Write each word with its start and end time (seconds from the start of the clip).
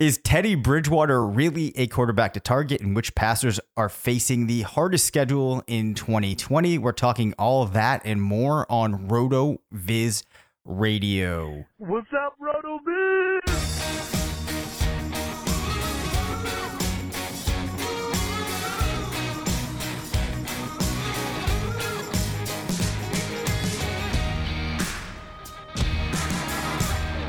Is 0.00 0.16
Teddy 0.16 0.54
Bridgewater 0.54 1.22
really 1.22 1.76
a 1.76 1.86
quarterback 1.86 2.32
to 2.32 2.40
target? 2.40 2.80
And 2.80 2.96
which 2.96 3.14
passers 3.14 3.60
are 3.76 3.90
facing 3.90 4.46
the 4.46 4.62
hardest 4.62 5.04
schedule 5.04 5.62
in 5.66 5.92
2020? 5.92 6.78
We're 6.78 6.92
talking 6.92 7.34
all 7.38 7.66
that 7.66 8.00
and 8.06 8.22
more 8.22 8.64
on 8.72 9.08
Roto 9.08 9.60
Viz 9.70 10.22
Radio. 10.64 11.66
What's 11.76 12.08
up, 12.14 12.34
RotoViz? 12.40 14.19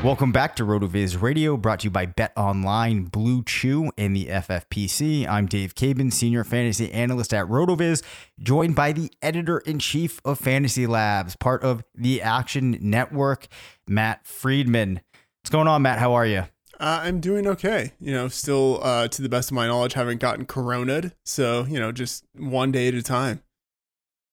Welcome 0.04 0.32
back 0.32 0.56
to 0.56 0.64
RotoViz 0.64 1.22
Radio, 1.22 1.56
brought 1.58 1.82
to 1.82 1.84
you 1.84 1.92
by 1.92 2.08
BetOnline, 2.08 3.12
Blue 3.12 3.44
Chew, 3.44 3.92
and 4.00 4.16
the 4.16 4.26
FFPC. 4.26 5.28
I'm 5.28 5.46
Dave 5.46 5.76
Caban, 5.76 6.12
Senior 6.12 6.44
Fantasy 6.44 6.92
Analyst 6.92 7.36
at 7.36 7.46
RotoViz, 7.46 8.02
joined 8.40 8.76
by 8.76 8.94
the 8.94 9.12
Editor 9.22 9.60
in 9.60 9.78
Chief 9.78 10.20
of 10.26 10.40
Fantasy 10.40 10.88
Labs, 10.88 11.36
part 11.36 11.62
of 11.62 11.84
the 11.94 12.20
Action 12.20 12.80
Network, 12.82 13.46
Matt 13.88 14.26
Freedman. 14.26 15.02
What's 15.44 15.52
going 15.52 15.68
on, 15.68 15.84
Matt? 15.84 16.00
How 16.00 16.14
are 16.14 16.26
you? 16.26 16.46
Uh, 16.80 17.02
I'm 17.04 17.20
doing 17.20 17.46
okay. 17.46 17.92
You 18.00 18.12
know, 18.12 18.28
still, 18.28 18.84
uh, 18.84 19.08
to 19.08 19.22
the 19.22 19.30
best 19.30 19.52
of 19.52 19.56
my 19.56 19.68
knowledge, 19.68 19.94
haven't 19.94 20.20
gotten 20.20 20.46
coroned. 20.46 21.14
So, 21.26 21.66
you 21.66 21.80
know, 21.80 21.92
just 21.92 22.26
one 22.36 22.72
day 22.72 22.88
at 22.88 22.96
a 22.96 23.04
time. 23.04 23.44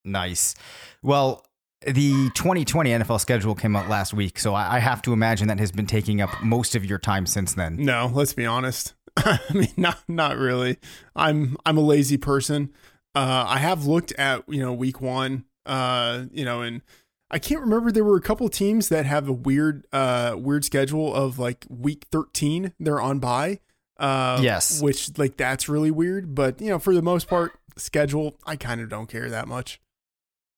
Nice. 0.02 0.54
Well, 1.02 1.44
the 1.86 2.30
2020 2.34 2.90
NFL 2.90 3.20
schedule 3.20 3.54
came 3.54 3.76
out 3.76 3.88
last 3.88 4.12
week, 4.12 4.38
so 4.38 4.54
I 4.54 4.78
have 4.78 5.00
to 5.02 5.12
imagine 5.12 5.48
that 5.48 5.60
has 5.60 5.70
been 5.70 5.86
taking 5.86 6.20
up 6.20 6.30
most 6.42 6.74
of 6.74 6.84
your 6.84 6.98
time 6.98 7.26
since 7.26 7.54
then. 7.54 7.76
No, 7.76 8.10
let's 8.12 8.32
be 8.32 8.46
honest. 8.46 8.94
I 9.16 9.40
mean, 9.52 9.72
not 9.76 9.98
not 10.08 10.36
really. 10.36 10.78
I'm 11.14 11.56
I'm 11.64 11.76
a 11.78 11.82
lazy 11.82 12.16
person. 12.16 12.72
Uh, 13.14 13.44
I 13.48 13.58
have 13.58 13.86
looked 13.86 14.12
at 14.12 14.44
you 14.48 14.60
know 14.60 14.72
week 14.72 15.00
one. 15.00 15.44
Uh, 15.66 16.24
you 16.32 16.44
know, 16.44 16.62
and 16.62 16.82
I 17.30 17.38
can't 17.38 17.60
remember. 17.60 17.92
There 17.92 18.04
were 18.04 18.16
a 18.16 18.22
couple 18.22 18.48
teams 18.48 18.88
that 18.88 19.06
have 19.06 19.28
a 19.28 19.32
weird 19.32 19.86
uh 19.92 20.34
weird 20.36 20.64
schedule 20.64 21.14
of 21.14 21.38
like 21.38 21.64
week 21.68 22.06
13 22.10 22.74
they're 22.80 23.00
on 23.00 23.18
bye. 23.18 23.60
Uh, 23.98 24.38
yes, 24.42 24.80
which 24.80 25.16
like 25.18 25.36
that's 25.36 25.68
really 25.68 25.90
weird. 25.90 26.34
But 26.34 26.60
you 26.60 26.68
know, 26.68 26.78
for 26.78 26.94
the 26.94 27.02
most 27.02 27.28
part, 27.28 27.52
schedule 27.76 28.36
I 28.46 28.56
kind 28.56 28.80
of 28.80 28.88
don't 28.88 29.08
care 29.08 29.30
that 29.30 29.48
much. 29.48 29.80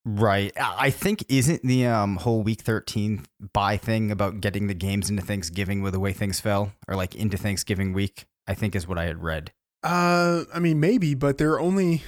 Right. 0.03 0.51
I 0.59 0.89
think 0.89 1.23
isn't 1.29 1.61
the 1.61 1.85
um, 1.85 2.17
whole 2.17 2.41
week 2.41 2.61
13 2.61 3.25
bye 3.53 3.77
thing 3.77 4.09
about 4.09 4.41
getting 4.41 4.67
the 4.67 4.73
games 4.73 5.09
into 5.09 5.21
Thanksgiving 5.21 5.81
with 5.81 5.93
the 5.93 5.99
way 5.99 6.11
things 6.11 6.39
fell 6.39 6.73
or 6.87 6.95
like 6.95 7.15
into 7.15 7.37
Thanksgiving 7.37 7.93
week, 7.93 8.25
I 8.47 8.55
think 8.55 8.75
is 8.75 8.87
what 8.87 8.97
I 8.97 9.05
had 9.05 9.21
read. 9.21 9.51
Uh 9.83 10.43
I 10.53 10.59
mean 10.59 10.79
maybe, 10.79 11.13
but 11.13 11.37
there 11.37 11.51
are 11.53 11.59
only 11.59 12.03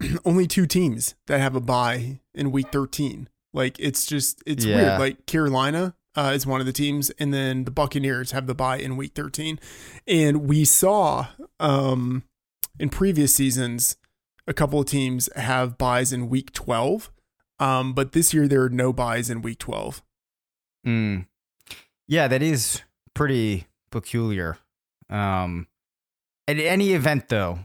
only 0.24 0.46
two 0.46 0.66
teams 0.66 1.14
that 1.26 1.40
have 1.40 1.54
a 1.54 1.60
bye 1.60 2.20
in 2.34 2.50
week 2.50 2.70
13. 2.72 3.28
Like 3.52 3.76
it's 3.78 4.06
just 4.06 4.42
it's 4.46 4.64
yeah. 4.64 4.76
weird. 4.76 5.00
Like 5.00 5.26
Carolina 5.26 5.94
uh, 6.16 6.32
is 6.34 6.46
one 6.46 6.60
of 6.60 6.66
the 6.66 6.72
teams 6.72 7.10
and 7.18 7.32
then 7.32 7.64
the 7.64 7.70
Buccaneers 7.70 8.32
have 8.32 8.46
the 8.46 8.54
bye 8.54 8.78
in 8.78 8.96
week 8.96 9.12
13. 9.14 9.60
And 10.06 10.48
we 10.48 10.64
saw 10.64 11.28
um 11.60 12.24
in 12.80 12.88
previous 12.88 13.32
seasons 13.32 13.96
a 14.48 14.54
couple 14.54 14.80
of 14.80 14.86
teams 14.86 15.28
have 15.36 15.78
byes 15.78 16.12
in 16.12 16.28
week 16.28 16.52
12 16.52 17.12
um, 17.60 17.92
but 17.92 18.12
this 18.12 18.32
year 18.32 18.48
there 18.48 18.62
are 18.62 18.68
no 18.68 18.92
byes 18.92 19.30
in 19.30 19.42
week 19.42 19.58
12. 19.58 20.02
Mm. 20.86 21.26
Yeah, 22.06 22.28
that 22.28 22.42
is 22.42 22.82
pretty 23.14 23.66
peculiar. 23.90 24.58
Um, 25.10 25.66
at 26.46 26.58
any 26.58 26.92
event 26.92 27.28
though, 27.28 27.60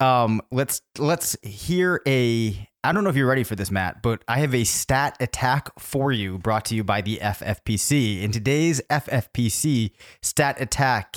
um, 0.00 0.42
let's 0.50 0.82
let's 0.98 1.36
hear 1.42 2.00
a 2.06 2.68
I 2.84 2.92
don't 2.92 3.02
know 3.02 3.10
if 3.10 3.16
you're 3.16 3.26
ready 3.26 3.42
for 3.42 3.56
this, 3.56 3.70
Matt, 3.70 4.00
but 4.00 4.22
I 4.28 4.38
have 4.38 4.54
a 4.54 4.62
stat 4.62 5.16
attack 5.18 5.70
for 5.78 6.12
you 6.12 6.38
brought 6.38 6.64
to 6.66 6.74
you 6.76 6.84
by 6.84 7.00
the 7.00 7.18
FFPC. 7.20 8.22
In 8.22 8.30
today's 8.30 8.80
FFPC 8.88 9.90
stat 10.22 10.60
attack 10.60 11.16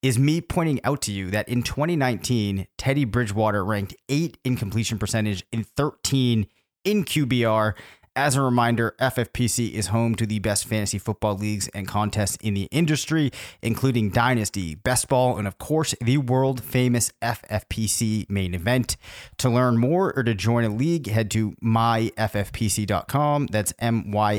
is 0.00 0.16
me 0.16 0.40
pointing 0.40 0.78
out 0.84 1.02
to 1.02 1.12
you 1.12 1.30
that 1.30 1.48
in 1.48 1.64
2019, 1.64 2.68
Teddy 2.76 3.04
Bridgewater 3.04 3.64
ranked 3.64 3.96
eight 4.08 4.38
in 4.44 4.56
completion 4.56 4.96
percentage 4.96 5.44
in 5.50 5.64
13 5.64 6.46
in 6.88 7.04
QBR. 7.04 7.74
As 8.16 8.34
a 8.34 8.40
reminder, 8.40 8.96
FFPC 8.98 9.72
is 9.72 9.88
home 9.88 10.14
to 10.14 10.24
the 10.26 10.38
best 10.38 10.64
fantasy 10.64 10.98
football 10.98 11.36
leagues 11.36 11.68
and 11.68 11.86
contests 11.86 12.36
in 12.40 12.54
the 12.54 12.66
industry, 12.72 13.30
including 13.62 14.08
Dynasty, 14.10 14.74
Best 14.74 15.06
Ball, 15.08 15.36
and 15.36 15.46
of 15.46 15.58
course, 15.58 15.94
the 16.00 16.16
world 16.16 16.64
famous 16.64 17.12
FFPC 17.22 18.28
main 18.30 18.54
event. 18.54 18.96
To 19.36 19.50
learn 19.50 19.76
more 19.76 20.12
or 20.16 20.24
to 20.24 20.34
join 20.34 20.64
a 20.64 20.70
league, 20.70 21.06
head 21.08 21.30
to 21.32 21.52
myffpc.com. 21.62 23.46
That's 23.48 23.72
myffpc.com. 23.74 24.30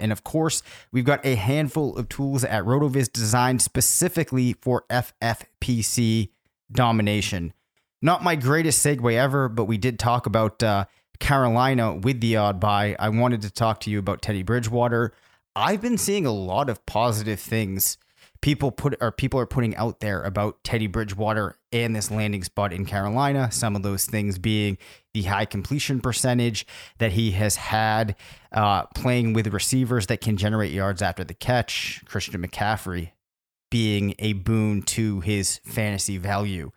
And 0.00 0.12
of 0.12 0.24
course, 0.24 0.62
we've 0.90 1.04
got 1.04 1.24
a 1.24 1.34
handful 1.34 1.94
of 1.96 2.08
tools 2.08 2.42
at 2.42 2.64
RotoViz 2.64 3.12
designed 3.12 3.60
specifically 3.60 4.54
for 4.62 4.84
FFPC 4.90 6.30
domination. 6.72 7.52
Not 8.06 8.22
my 8.22 8.36
greatest 8.36 8.86
segue 8.86 9.12
ever, 9.14 9.48
but 9.48 9.64
we 9.64 9.78
did 9.78 9.98
talk 9.98 10.26
about 10.26 10.62
uh, 10.62 10.84
Carolina 11.18 11.92
with 11.92 12.20
the 12.20 12.36
odd 12.36 12.60
bye. 12.60 12.94
I 13.00 13.08
wanted 13.08 13.42
to 13.42 13.50
talk 13.50 13.80
to 13.80 13.90
you 13.90 13.98
about 13.98 14.22
Teddy 14.22 14.44
Bridgewater. 14.44 15.12
I've 15.56 15.80
been 15.80 15.98
seeing 15.98 16.24
a 16.24 16.30
lot 16.30 16.70
of 16.70 16.86
positive 16.86 17.40
things 17.40 17.98
people 18.42 18.70
put 18.70 18.94
or 19.00 19.10
people 19.10 19.40
are 19.40 19.46
putting 19.46 19.74
out 19.74 19.98
there 19.98 20.22
about 20.22 20.62
Teddy 20.62 20.86
Bridgewater 20.86 21.56
and 21.72 21.96
this 21.96 22.08
landing 22.08 22.44
spot 22.44 22.72
in 22.72 22.86
Carolina. 22.86 23.50
Some 23.50 23.74
of 23.74 23.82
those 23.82 24.06
things 24.06 24.38
being 24.38 24.78
the 25.12 25.22
high 25.22 25.44
completion 25.44 25.98
percentage 25.98 26.64
that 26.98 27.10
he 27.10 27.32
has 27.32 27.56
had, 27.56 28.14
uh, 28.52 28.86
playing 28.94 29.32
with 29.32 29.52
receivers 29.52 30.06
that 30.06 30.20
can 30.20 30.36
generate 30.36 30.70
yards 30.70 31.02
after 31.02 31.24
the 31.24 31.34
catch. 31.34 32.04
Christian 32.04 32.40
McCaffrey 32.40 33.10
being 33.68 34.14
a 34.20 34.34
boon 34.34 34.82
to 34.82 35.18
his 35.22 35.58
fantasy 35.64 36.18
value. 36.18 36.70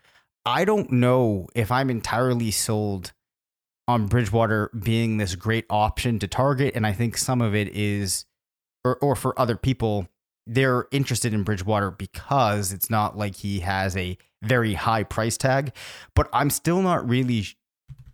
I 0.45 0.65
don't 0.65 0.91
know 0.91 1.47
if 1.53 1.71
I'm 1.71 1.89
entirely 1.89 2.51
sold 2.51 3.11
on 3.87 4.07
Bridgewater 4.07 4.69
being 4.79 5.17
this 5.17 5.35
great 5.35 5.65
option 5.69 6.19
to 6.19 6.27
target. 6.27 6.75
And 6.75 6.85
I 6.85 6.93
think 6.93 7.17
some 7.17 7.41
of 7.41 7.55
it 7.55 7.69
is, 7.69 8.25
or, 8.85 8.97
or 8.97 9.15
for 9.15 9.39
other 9.39 9.57
people, 9.57 10.07
they're 10.45 10.85
interested 10.91 11.33
in 11.33 11.43
Bridgewater 11.43 11.91
because 11.91 12.71
it's 12.71 12.89
not 12.89 13.17
like 13.17 13.37
he 13.37 13.61
has 13.61 13.97
a 13.97 14.17
very 14.43 14.75
high 14.75 15.03
price 15.03 15.37
tag. 15.37 15.73
But 16.15 16.29
I'm 16.31 16.49
still 16.49 16.81
not 16.81 17.07
really 17.07 17.45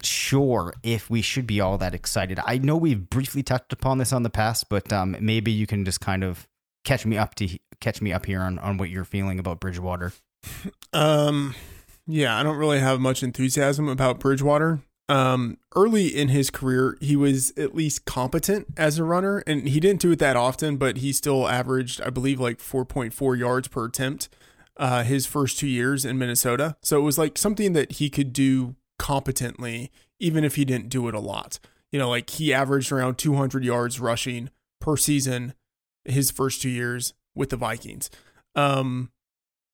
sure 0.01 0.73
if 0.83 1.09
we 1.09 1.21
should 1.21 1.45
be 1.45 1.59
all 1.59 1.77
that 1.77 1.93
excited. 1.93 2.39
I 2.45 2.57
know 2.57 2.77
we've 2.77 3.09
briefly 3.09 3.43
touched 3.43 3.73
upon 3.73 3.97
this 3.97 4.13
on 4.13 4.23
the 4.23 4.29
past, 4.29 4.69
but 4.69 4.91
um, 4.93 5.17
maybe 5.19 5.51
you 5.51 5.67
can 5.67 5.83
just 5.83 5.99
kind 5.99 6.23
of 6.23 6.47
catch 6.85 7.05
me 7.05 7.17
up 7.17 7.35
to 7.35 7.49
catch 7.81 8.01
me 8.01 8.13
up 8.13 8.25
here 8.25 8.41
on, 8.41 8.59
on 8.59 8.77
what 8.77 8.89
you're 8.89 9.03
feeling 9.03 9.39
about 9.39 9.59
Bridgewater. 9.59 10.13
Um, 10.93 11.53
yeah, 12.07 12.37
I 12.37 12.43
don't 12.43 12.57
really 12.57 12.79
have 12.79 12.99
much 12.99 13.23
enthusiasm 13.23 13.87
about 13.87 14.19
Bridgewater. 14.19 14.79
Um, 15.07 15.57
early 15.75 16.07
in 16.07 16.29
his 16.29 16.49
career, 16.49 16.97
he 16.99 17.15
was 17.15 17.53
at 17.57 17.75
least 17.75 18.05
competent 18.05 18.67
as 18.75 18.97
a 18.97 19.03
runner, 19.03 19.43
and 19.45 19.67
he 19.69 19.79
didn't 19.79 20.01
do 20.01 20.11
it 20.11 20.19
that 20.19 20.35
often, 20.35 20.77
but 20.77 20.97
he 20.97 21.11
still 21.13 21.47
averaged, 21.47 22.01
I 22.01 22.09
believe, 22.09 22.39
like 22.39 22.57
4.4 22.57 23.37
yards 23.37 23.67
per 23.67 23.85
attempt 23.85 24.29
uh, 24.77 25.03
his 25.03 25.25
first 25.25 25.59
two 25.59 25.67
years 25.67 26.05
in 26.05 26.17
Minnesota. 26.17 26.75
So 26.81 26.97
it 26.97 27.03
was 27.03 27.17
like 27.17 27.37
something 27.37 27.73
that 27.73 27.93
he 27.93 28.09
could 28.09 28.33
do 28.33 28.75
competently, 28.97 29.91
even 30.19 30.43
if 30.43 30.55
he 30.55 30.65
didn't 30.65 30.89
do 30.89 31.07
it 31.07 31.15
a 31.15 31.19
lot. 31.19 31.59
You 31.91 31.99
know, 31.99 32.09
like 32.09 32.29
he 32.31 32.53
averaged 32.53 32.91
around 32.91 33.17
200 33.17 33.63
yards 33.63 33.99
rushing 33.99 34.49
per 34.81 34.97
season 34.97 35.53
his 36.03 36.31
first 36.31 36.61
two 36.61 36.69
years 36.69 37.13
with 37.35 37.49
the 37.49 37.57
Vikings. 37.57 38.09
Um, 38.55 39.11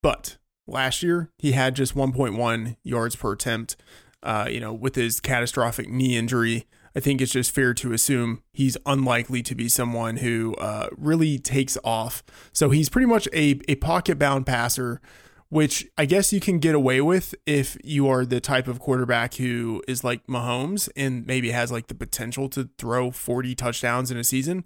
but 0.04 0.38
last 0.72 1.04
year. 1.04 1.30
He 1.38 1.52
had 1.52 1.76
just 1.76 1.96
1.1 1.96 2.78
yards 2.84 3.16
per 3.16 3.34
attempt. 3.34 3.76
Uh, 4.24 4.48
you 4.50 4.60
know, 4.60 4.72
with 4.72 4.96
his 4.96 5.20
catastrophic 5.20 5.90
knee 5.90 6.16
injury, 6.16 6.68
I 6.96 7.00
think 7.00 7.22
it's 7.22 7.32
just 7.32 7.52
fair 7.52 7.74
to 7.76 7.94
assume 7.94 8.44
he's 8.54 8.78
unlikely 8.86 9.42
to 9.44 9.56
be 9.56 9.70
someone 9.70 10.18
who 10.18 10.56
uh, 10.56 10.90
really 10.98 11.40
takes 11.40 11.78
off. 11.84 12.24
So 12.52 12.70
he's 12.70 12.90
pretty 12.90 13.08
much 13.08 13.28
a, 13.34 13.60
a 13.68 13.76
pocket 13.76 14.20
bound 14.20 14.46
passer, 14.46 15.02
which 15.50 15.88
I 15.98 16.06
guess 16.06 16.34
you 16.34 16.40
can 16.40 16.60
get 16.60 16.76
away 16.76 17.02
with 17.02 17.34
if 17.46 17.78
you 17.84 18.08
are 18.10 18.26
the 18.26 18.42
type 18.42 18.68
of 18.68 18.80
quarterback 18.80 19.36
who 19.36 19.82
is 19.88 20.04
like 20.04 20.28
Mahomes 20.28 20.90
and 20.96 21.26
maybe 21.26 21.52
has 21.52 21.72
like 21.72 21.88
the 21.88 21.96
potential 21.96 22.50
to 22.50 22.70
throw 22.78 23.10
40 23.10 23.56
touchdowns 23.56 24.12
in 24.12 24.18
a 24.18 24.24
season 24.24 24.66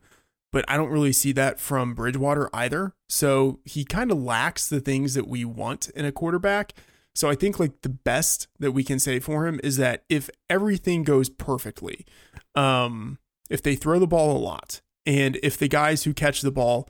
but 0.56 0.64
I 0.70 0.78
don't 0.78 0.90
really 0.90 1.12
see 1.12 1.34
that 1.34 1.60
from 1.60 1.94
Bridgewater 1.94 2.50
either. 2.54 2.94
So 3.10 3.60
he 3.66 3.84
kind 3.84 4.10
of 4.10 4.24
lacks 4.24 4.70
the 4.70 4.80
things 4.80 5.14
that 5.14 5.28
we 5.28 5.44
want 5.44 5.90
in 5.90 6.06
a 6.06 6.14
quarterback. 6.14 6.72
So 7.14 7.30
I 7.30 7.36
think 7.36 7.60
like 7.60 7.82
the 7.82 7.90
best 7.90 8.48
that 8.60 8.72
we 8.72 8.82
can 8.86 8.98
say 8.98 9.20
for 9.20 9.48
him 9.48 9.60
is 9.66 9.76
that 9.76 10.06
if 10.08 10.30
everything 10.50 11.04
goes 11.04 11.28
perfectly, 11.28 12.06
um, 12.56 13.20
if 13.50 13.62
they 13.62 13.76
throw 13.76 14.00
the 14.00 14.08
ball 14.08 14.38
a 14.38 14.40
lot, 14.40 14.80
and 15.06 15.38
if 15.44 15.58
the 15.58 15.68
guys 15.68 16.06
who 16.06 16.14
catch 16.14 16.40
the 16.40 16.52
ball 16.52 16.88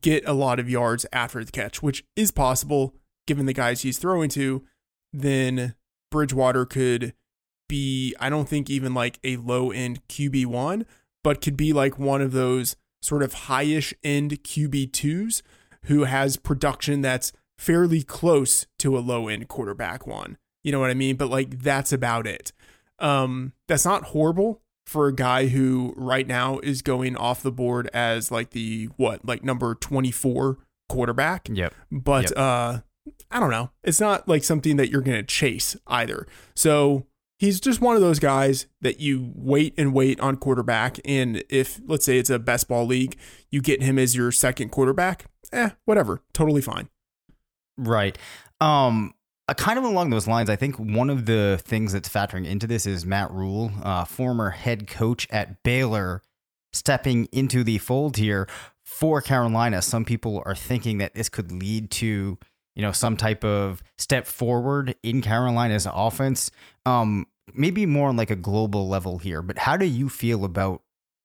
get 0.00 0.22
a 0.24 0.32
lot 0.32 0.60
of 0.60 0.70
yards 0.70 1.04
after 1.12 1.42
the 1.42 1.50
catch, 1.50 1.82
which 1.82 2.04
is 2.14 2.30
possible 2.30 2.94
given 3.26 3.46
the 3.46 3.52
guys 3.52 3.82
he's 3.82 3.98
throwing 3.98 4.28
to, 4.28 4.62
then 5.12 5.74
Bridgewater 6.12 6.64
could 6.64 7.14
be, 7.68 8.14
I 8.20 8.30
don't 8.30 8.48
think 8.48 8.70
even 8.70 8.94
like 8.94 9.18
a 9.24 9.38
low 9.38 9.72
end 9.72 10.06
QB1, 10.06 10.84
but 11.24 11.40
could 11.40 11.56
be 11.56 11.72
like 11.72 11.98
one 11.98 12.22
of 12.22 12.30
those 12.30 12.76
sort 13.02 13.22
of 13.22 13.34
highish 13.34 13.92
end 14.02 14.42
QB2s 14.42 15.42
who 15.84 16.04
has 16.04 16.36
production 16.36 17.00
that's 17.00 17.32
fairly 17.58 18.02
close 18.02 18.66
to 18.78 18.96
a 18.96 19.00
low 19.00 19.28
end 19.28 19.48
quarterback 19.48 20.06
one. 20.06 20.36
You 20.64 20.72
know 20.72 20.80
what 20.80 20.90
I 20.90 20.94
mean? 20.94 21.16
But 21.16 21.30
like 21.30 21.60
that's 21.60 21.92
about 21.92 22.26
it. 22.26 22.52
Um, 22.98 23.52
that's 23.68 23.84
not 23.84 24.04
horrible 24.04 24.60
for 24.86 25.06
a 25.06 25.14
guy 25.14 25.48
who 25.48 25.94
right 25.96 26.26
now 26.26 26.58
is 26.60 26.82
going 26.82 27.16
off 27.16 27.42
the 27.42 27.52
board 27.52 27.88
as 27.92 28.30
like 28.30 28.50
the 28.50 28.86
what, 28.96 29.24
like 29.24 29.44
number 29.44 29.74
24 29.74 30.58
quarterback. 30.88 31.48
Yep. 31.52 31.74
But 31.92 32.30
Yep. 32.30 32.32
uh 32.38 32.78
I 33.30 33.40
don't 33.40 33.50
know. 33.50 33.70
It's 33.82 34.00
not 34.00 34.28
like 34.28 34.44
something 34.44 34.76
that 34.76 34.90
you're 34.90 35.00
going 35.00 35.16
to 35.16 35.22
chase 35.22 35.76
either. 35.86 36.26
So 36.54 37.06
he's 37.38 37.60
just 37.60 37.80
one 37.80 37.96
of 37.96 38.02
those 38.02 38.18
guys 38.18 38.66
that 38.80 39.00
you 39.00 39.32
wait 39.34 39.74
and 39.78 39.94
wait 39.94 40.20
on 40.20 40.36
quarterback. 40.36 40.98
And 41.04 41.42
if, 41.48 41.80
let's 41.86 42.04
say 42.04 42.18
it's 42.18 42.30
a 42.30 42.38
best 42.38 42.68
ball 42.68 42.84
league, 42.84 43.16
you 43.50 43.62
get 43.62 43.82
him 43.82 43.98
as 43.98 44.14
your 44.14 44.30
second 44.32 44.70
quarterback, 44.70 45.26
eh, 45.52 45.70
whatever. 45.84 46.20
Totally 46.32 46.60
fine. 46.60 46.88
Right. 47.76 48.18
Um, 48.60 49.14
uh, 49.48 49.54
kind 49.54 49.78
of 49.78 49.84
along 49.84 50.10
those 50.10 50.26
lines, 50.26 50.50
I 50.50 50.56
think 50.56 50.76
one 50.76 51.08
of 51.08 51.24
the 51.26 51.60
things 51.64 51.92
that's 51.92 52.08
factoring 52.08 52.44
into 52.44 52.66
this 52.66 52.84
is 52.86 53.06
Matt 53.06 53.30
Rhule, 53.30 53.70
uh, 53.82 54.04
former 54.04 54.50
head 54.50 54.86
coach 54.88 55.26
at 55.30 55.62
Baylor, 55.62 56.22
stepping 56.72 57.26
into 57.32 57.64
the 57.64 57.78
fold 57.78 58.16
here 58.16 58.46
for 58.84 59.22
Carolina. 59.22 59.80
Some 59.80 60.04
people 60.04 60.42
are 60.44 60.54
thinking 60.54 60.98
that 60.98 61.14
this 61.14 61.28
could 61.28 61.50
lead 61.52 61.90
to, 61.92 62.36
you 62.78 62.82
know, 62.82 62.92
some 62.92 63.16
type 63.16 63.44
of 63.44 63.82
step 63.98 64.24
forward 64.24 64.94
in 65.02 65.20
Carolina's 65.20 65.88
offense. 65.92 66.52
Um, 66.86 67.26
maybe 67.52 67.86
more 67.86 68.08
on 68.08 68.16
like 68.16 68.30
a 68.30 68.36
global 68.36 68.88
level 68.88 69.18
here, 69.18 69.42
but 69.42 69.58
how 69.58 69.76
do 69.76 69.84
you 69.84 70.08
feel 70.08 70.44
about 70.44 70.82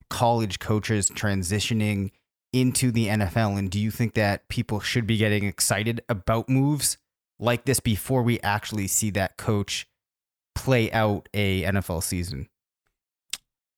college 0.10 0.58
coaches 0.58 1.12
transitioning 1.12 2.10
into 2.54 2.92
the 2.92 3.06
NFL? 3.06 3.60
And 3.60 3.70
do 3.70 3.80
you 3.80 3.92
think 3.92 4.16
that 4.16 4.48
people 4.50 4.80
should 4.80 5.06
be 5.06 5.18
getting 5.18 5.46
excited 5.46 6.02
about 6.10 6.50
moves 6.50 6.98
like 7.40 7.66
this 7.66 7.80
before 7.80 8.24
we 8.24 8.40
actually 8.40 8.88
see 8.88 9.12
that 9.12 9.38
coach 9.38 9.88
play 10.56 10.92
out 10.92 11.30
a 11.36 11.62
NFL 11.66 12.02
season? 12.02 12.50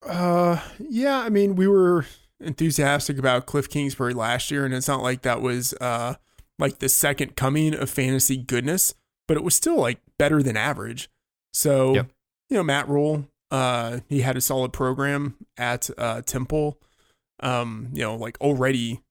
Uh, 0.01 0.61
yeah, 0.79 1.19
I 1.19 1.27
mean, 1.27 1.57
we 1.57 1.67
were 1.67 2.05
enthusiastic 2.39 3.17
about 3.17 3.47
Cliff 3.47 3.69
Kingsbury 3.69 4.13
last 4.13 4.49
year, 4.49 4.63
and 4.63 4.73
it's 4.73 4.87
not 4.87 5.03
like 5.03 5.23
that 5.23 5.41
was 5.41 5.73
uh 5.81 6.15
like 6.59 6.79
the 6.79 6.89
second 6.89 7.35
coming 7.35 7.73
of 7.75 7.89
fantasy 7.89 8.37
goodness, 8.37 8.93
but 9.27 9.37
it 9.37 9.43
was 9.43 9.55
still 9.55 9.77
like 9.77 9.99
better 10.17 10.41
than 10.43 10.55
average. 10.57 11.09
So, 11.53 11.93
Yep. 11.95 12.09
you 12.49 12.57
know, 12.57 12.63
Matt 12.63 12.87
Rhule, 12.89 13.27
uh, 13.51 13.99
he 14.09 14.21
had 14.21 14.35
a 14.37 14.41
solid 14.41 14.73
program 14.73 15.35
at 15.57 15.89
uh 15.97 16.21
Temple. 16.21 16.79
Um, 17.41 17.89
you 17.93 18.01
know, 18.01 18.15
like 18.15 18.39
already 18.41 19.01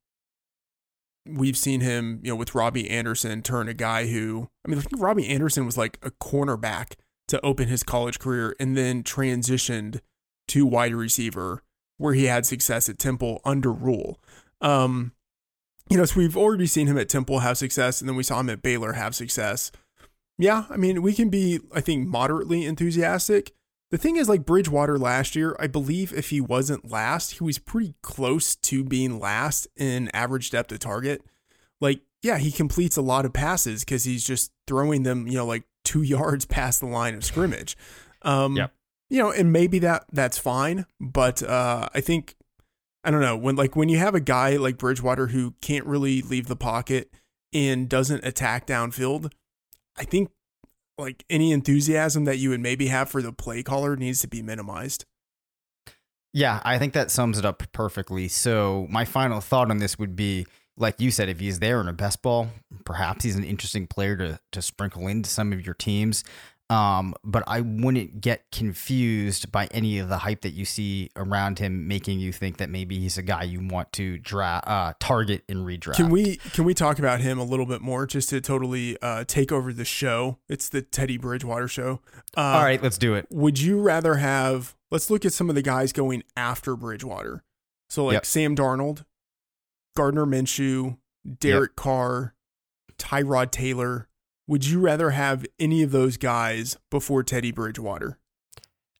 we've 1.26 1.56
seen 1.56 1.80
him, 1.80 2.20
you 2.22 2.30
know, 2.30 2.36
with 2.36 2.54
Robbie 2.54 2.90
Anderson 2.90 3.42
turn 3.42 3.68
a 3.68 3.74
guy 3.74 4.06
who 4.06 4.48
I 4.66 4.70
mean, 4.70 4.78
I 4.78 4.82
think 4.82 5.00
Robbie 5.02 5.28
Anderson 5.28 5.64
was 5.66 5.76
like 5.78 5.98
a 6.02 6.10
cornerback 6.10 6.94
to 7.28 7.40
open 7.44 7.68
his 7.68 7.82
college 7.82 8.18
career 8.18 8.54
and 8.60 8.76
then 8.76 9.02
transitioned 9.02 10.00
to 10.48 10.66
wide 10.66 10.94
receiver 10.94 11.62
where 11.96 12.12
he 12.14 12.24
had 12.24 12.44
success 12.44 12.88
at 12.88 12.98
Temple 12.98 13.40
under 13.44 13.72
Rhule. 13.72 14.18
Um, 14.60 15.12
you 15.90 15.96
know, 15.96 16.04
so 16.04 16.18
we've 16.18 16.36
already 16.36 16.66
seen 16.66 16.86
him 16.86 16.98
at 16.98 17.08
Temple 17.08 17.40
have 17.40 17.58
success, 17.58 18.00
and 18.00 18.08
then 18.08 18.16
we 18.16 18.22
saw 18.22 18.40
him 18.40 18.50
at 18.50 18.62
Baylor 18.62 18.92
have 18.94 19.14
success. 19.14 19.70
Yeah, 20.38 20.64
I 20.70 20.76
mean, 20.76 21.02
we 21.02 21.12
can 21.12 21.28
be, 21.28 21.60
I 21.74 21.80
think, 21.80 22.06
moderately 22.08 22.64
enthusiastic. 22.64 23.52
The 23.90 23.98
thing 23.98 24.16
is, 24.16 24.28
like 24.28 24.44
Bridgewater 24.44 24.98
last 24.98 25.36
year, 25.36 25.54
I 25.60 25.68
believe 25.68 26.12
if 26.12 26.30
he 26.30 26.40
wasn't 26.40 26.90
last, 26.90 27.38
he 27.38 27.44
was 27.44 27.58
pretty 27.58 27.94
close 28.02 28.56
to 28.56 28.82
being 28.82 29.20
last 29.20 29.68
in 29.76 30.10
average 30.12 30.50
depth 30.50 30.72
of 30.72 30.80
target. 30.80 31.22
Like, 31.80 32.00
yeah, 32.22 32.38
he 32.38 32.50
completes 32.50 32.96
a 32.96 33.02
lot 33.02 33.24
of 33.24 33.32
passes 33.32 33.84
because 33.84 34.04
he's 34.04 34.24
just 34.24 34.50
throwing 34.66 35.04
them, 35.04 35.28
you 35.28 35.34
know, 35.34 35.46
like 35.46 35.64
two 35.84 36.02
yards 36.16 36.46
past 36.46 36.80
the 36.80 36.86
line 36.86 37.14
of 37.14 37.24
scrimmage. 37.24 37.76
Um, 38.22 38.56
Yep. 38.56 38.72
You 39.10 39.18
know, 39.22 39.30
and 39.30 39.52
maybe 39.52 39.78
that 39.80 40.06
that's 40.12 40.38
fine, 40.38 40.86
but 40.98 41.42
uh, 41.42 41.88
I 41.94 42.00
think 42.00 42.34
I 43.04 43.10
don't 43.10 43.20
know 43.20 43.36
when 43.36 43.56
like 43.56 43.76
when 43.76 43.88
you 43.88 43.98
have 43.98 44.14
a 44.14 44.20
guy 44.20 44.56
like 44.56 44.78
Bridgewater 44.78 45.28
who 45.28 45.54
can't 45.60 45.84
really 45.86 46.22
leave 46.22 46.46
the 46.46 46.56
pocket 46.56 47.10
and 47.52 47.88
doesn't 47.88 48.24
attack 48.24 48.66
downfield, 48.66 49.32
I 49.96 50.04
think 50.04 50.30
like 50.96 51.24
any 51.28 51.52
enthusiasm 51.52 52.24
that 52.24 52.38
you 52.38 52.50
would 52.50 52.60
maybe 52.60 52.86
have 52.88 53.10
for 53.10 53.20
the 53.20 53.32
play 53.32 53.62
caller 53.62 53.96
needs 53.96 54.20
to 54.20 54.28
be 54.28 54.42
minimized. 54.42 55.04
Yeah, 56.32 56.60
I 56.64 56.78
think 56.78 56.94
that 56.94 57.10
sums 57.10 57.38
it 57.38 57.44
up 57.44 57.62
perfectly. 57.72 58.26
So, 58.26 58.88
my 58.90 59.04
final 59.04 59.40
thought 59.40 59.70
on 59.70 59.78
this 59.78 59.98
would 59.98 60.16
be 60.16 60.46
like 60.76 61.00
you 61.00 61.10
said, 61.10 61.28
if 61.28 61.38
he's 61.38 61.60
there 61.60 61.80
in 61.80 61.88
a 61.88 61.92
best 61.92 62.22
ball, 62.22 62.48
perhaps 62.84 63.24
he's 63.24 63.36
an 63.36 63.44
interesting 63.44 63.86
player 63.86 64.16
to, 64.16 64.40
to 64.52 64.62
sprinkle 64.62 65.06
into 65.06 65.30
some 65.30 65.52
of 65.52 65.64
your 65.64 65.74
teams. 65.74 66.24
Um, 66.70 67.14
but 67.22 67.42
I 67.46 67.60
wouldn't 67.60 68.22
get 68.22 68.50
confused 68.50 69.52
by 69.52 69.66
any 69.70 69.98
of 69.98 70.08
the 70.08 70.16
hype 70.18 70.40
that 70.42 70.54
you 70.54 70.64
see 70.64 71.10
around 71.14 71.58
him, 71.58 71.86
making 71.86 72.20
you 72.20 72.32
think 72.32 72.56
that 72.56 72.70
maybe 72.70 72.98
he's 72.98 73.18
a 73.18 73.22
guy 73.22 73.42
you 73.42 73.60
want 73.60 73.92
to 73.92 74.16
draft, 74.18 74.66
uh, 74.66 74.94
target 74.98 75.44
and 75.48 75.58
redraft. 75.66 75.96
Can 75.96 76.08
we 76.08 76.36
can 76.36 76.64
we 76.64 76.72
talk 76.72 76.98
about 76.98 77.20
him 77.20 77.38
a 77.38 77.44
little 77.44 77.66
bit 77.66 77.82
more 77.82 78.06
just 78.06 78.30
to 78.30 78.40
totally 78.40 78.96
uh, 79.02 79.24
take 79.24 79.52
over 79.52 79.74
the 79.74 79.84
show? 79.84 80.38
It's 80.48 80.70
the 80.70 80.80
Teddy 80.80 81.18
Bridgewater 81.18 81.68
show. 81.68 82.00
Uh, 82.36 82.40
All 82.40 82.62
right, 82.62 82.82
let's 82.82 82.96
do 82.98 83.14
it. 83.14 83.26
Would 83.30 83.60
you 83.60 83.80
rather 83.80 84.14
have? 84.14 84.74
Let's 84.90 85.10
look 85.10 85.24
at 85.26 85.34
some 85.34 85.48
of 85.50 85.54
the 85.54 85.62
guys 85.62 85.92
going 85.92 86.22
after 86.34 86.76
Bridgewater. 86.76 87.44
So 87.90 88.06
like 88.06 88.14
Yep. 88.14 88.26
Sam 88.26 88.56
Darnold, 88.56 89.04
Gardner 89.96 90.24
Minshew, 90.24 90.96
Derek 91.40 91.76
Carr, 91.76 92.34
Tyrod 92.98 93.50
Taylor. 93.50 94.08
Would 94.46 94.66
you 94.66 94.80
rather 94.80 95.10
have 95.10 95.46
any 95.58 95.82
of 95.82 95.90
those 95.90 96.16
guys 96.16 96.76
before 96.90 97.22
Teddy 97.22 97.50
Bridgewater? 97.50 98.18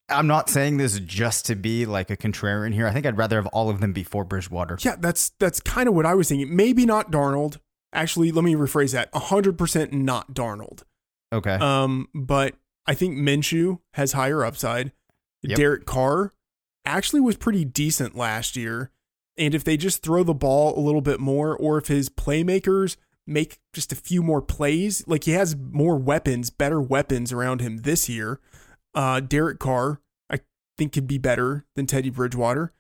I'm 0.09 0.27
not 0.27 0.51
saying 0.51 0.77
this 0.77 0.99
just 1.01 1.47
to 1.47 1.55
be 1.57 1.87
like 1.87 2.11
a 2.11 2.17
contrarian 2.17 2.75
here. 2.75 2.87
I 2.87 2.93
think 2.93 3.07
I'd 3.07 3.17
rather 3.17 3.37
have 3.37 3.47
all 3.49 3.71
of 3.71 3.81
them 3.81 3.93
before 3.93 4.25
Bridgewater. 4.25 4.79
Yeah, 4.81 4.97
that's 4.99 5.31
that's 5.39 5.61
kind 5.61 5.89
of 5.89 5.95
what 5.95 6.07
I 6.07 6.15
was 6.15 6.29
thinking. 6.29 6.55
Maybe 6.55 6.85
not 6.85 7.11
Darnold. 7.11 7.59
Actually, 7.93 8.33
let 8.33 8.45
me 8.45 8.55
rephrase 8.55 8.93
that. 8.93 9.13
100% 9.13 9.93
not 9.93 10.35
Darnold. 10.35 10.83
Okay. 11.33 11.55
Um, 11.55 12.09
but 12.15 12.55
I 12.87 12.95
think 12.95 13.17
Minshew 13.17 13.79
has 13.95 14.13
higher 14.13 14.45
upside. 14.45 14.93
Yep. 15.43 15.57
Derek 15.57 15.87
Carr 15.87 16.33
actually 16.85 17.21
was 17.21 17.37
pretty 17.37 17.65
decent 17.65 18.17
last 18.17 18.57
year. 18.57 18.91
And 19.37 19.55
if 19.55 19.65
they 19.65 19.77
just 19.77 20.03
throw 20.03 20.23
the 20.23 20.35
ball 20.35 20.79
a 20.79 20.81
little 20.81 21.01
bit 21.01 21.19
more, 21.19 21.57
or 21.57 21.79
if 21.79 21.89
his 21.89 22.09
playmakers 22.09 22.97
make 23.27 23.59
just 23.73 23.93
a 23.93 23.97
few 23.97 24.23
more 24.23 24.43
plays, 24.43 25.07
like 25.07 25.25
he 25.25 25.33
has 25.33 25.57
more 25.57 25.97
weapons, 25.97 26.51
better 26.51 26.81
weapons 26.81 27.33
around 27.33 27.61
him 27.61 27.79
this 27.79 28.09
year, 28.09 28.41
uh, 28.95 29.21
Derek 29.21 29.59
Carr, 29.59 30.01
I 30.31 30.41
think 30.79 30.93
could 30.93 31.07
be 31.07 31.19
better 31.19 31.65
than 31.75 31.87
Teddy 31.87 32.11
Bridgewater. 32.11 32.73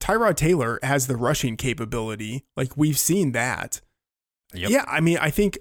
Tyrod 0.00 0.36
Taylor 0.36 0.78
has 0.82 1.06
the 1.06 1.16
rushing 1.16 1.56
capability. 1.56 2.44
Like 2.56 2.76
we've 2.76 2.98
seen 2.98 3.32
that. 3.32 3.80
Yep. 4.54 4.70
Yeah, 4.70 4.84
I 4.88 5.00
mean, 5.00 5.18
I 5.18 5.30
think 5.30 5.58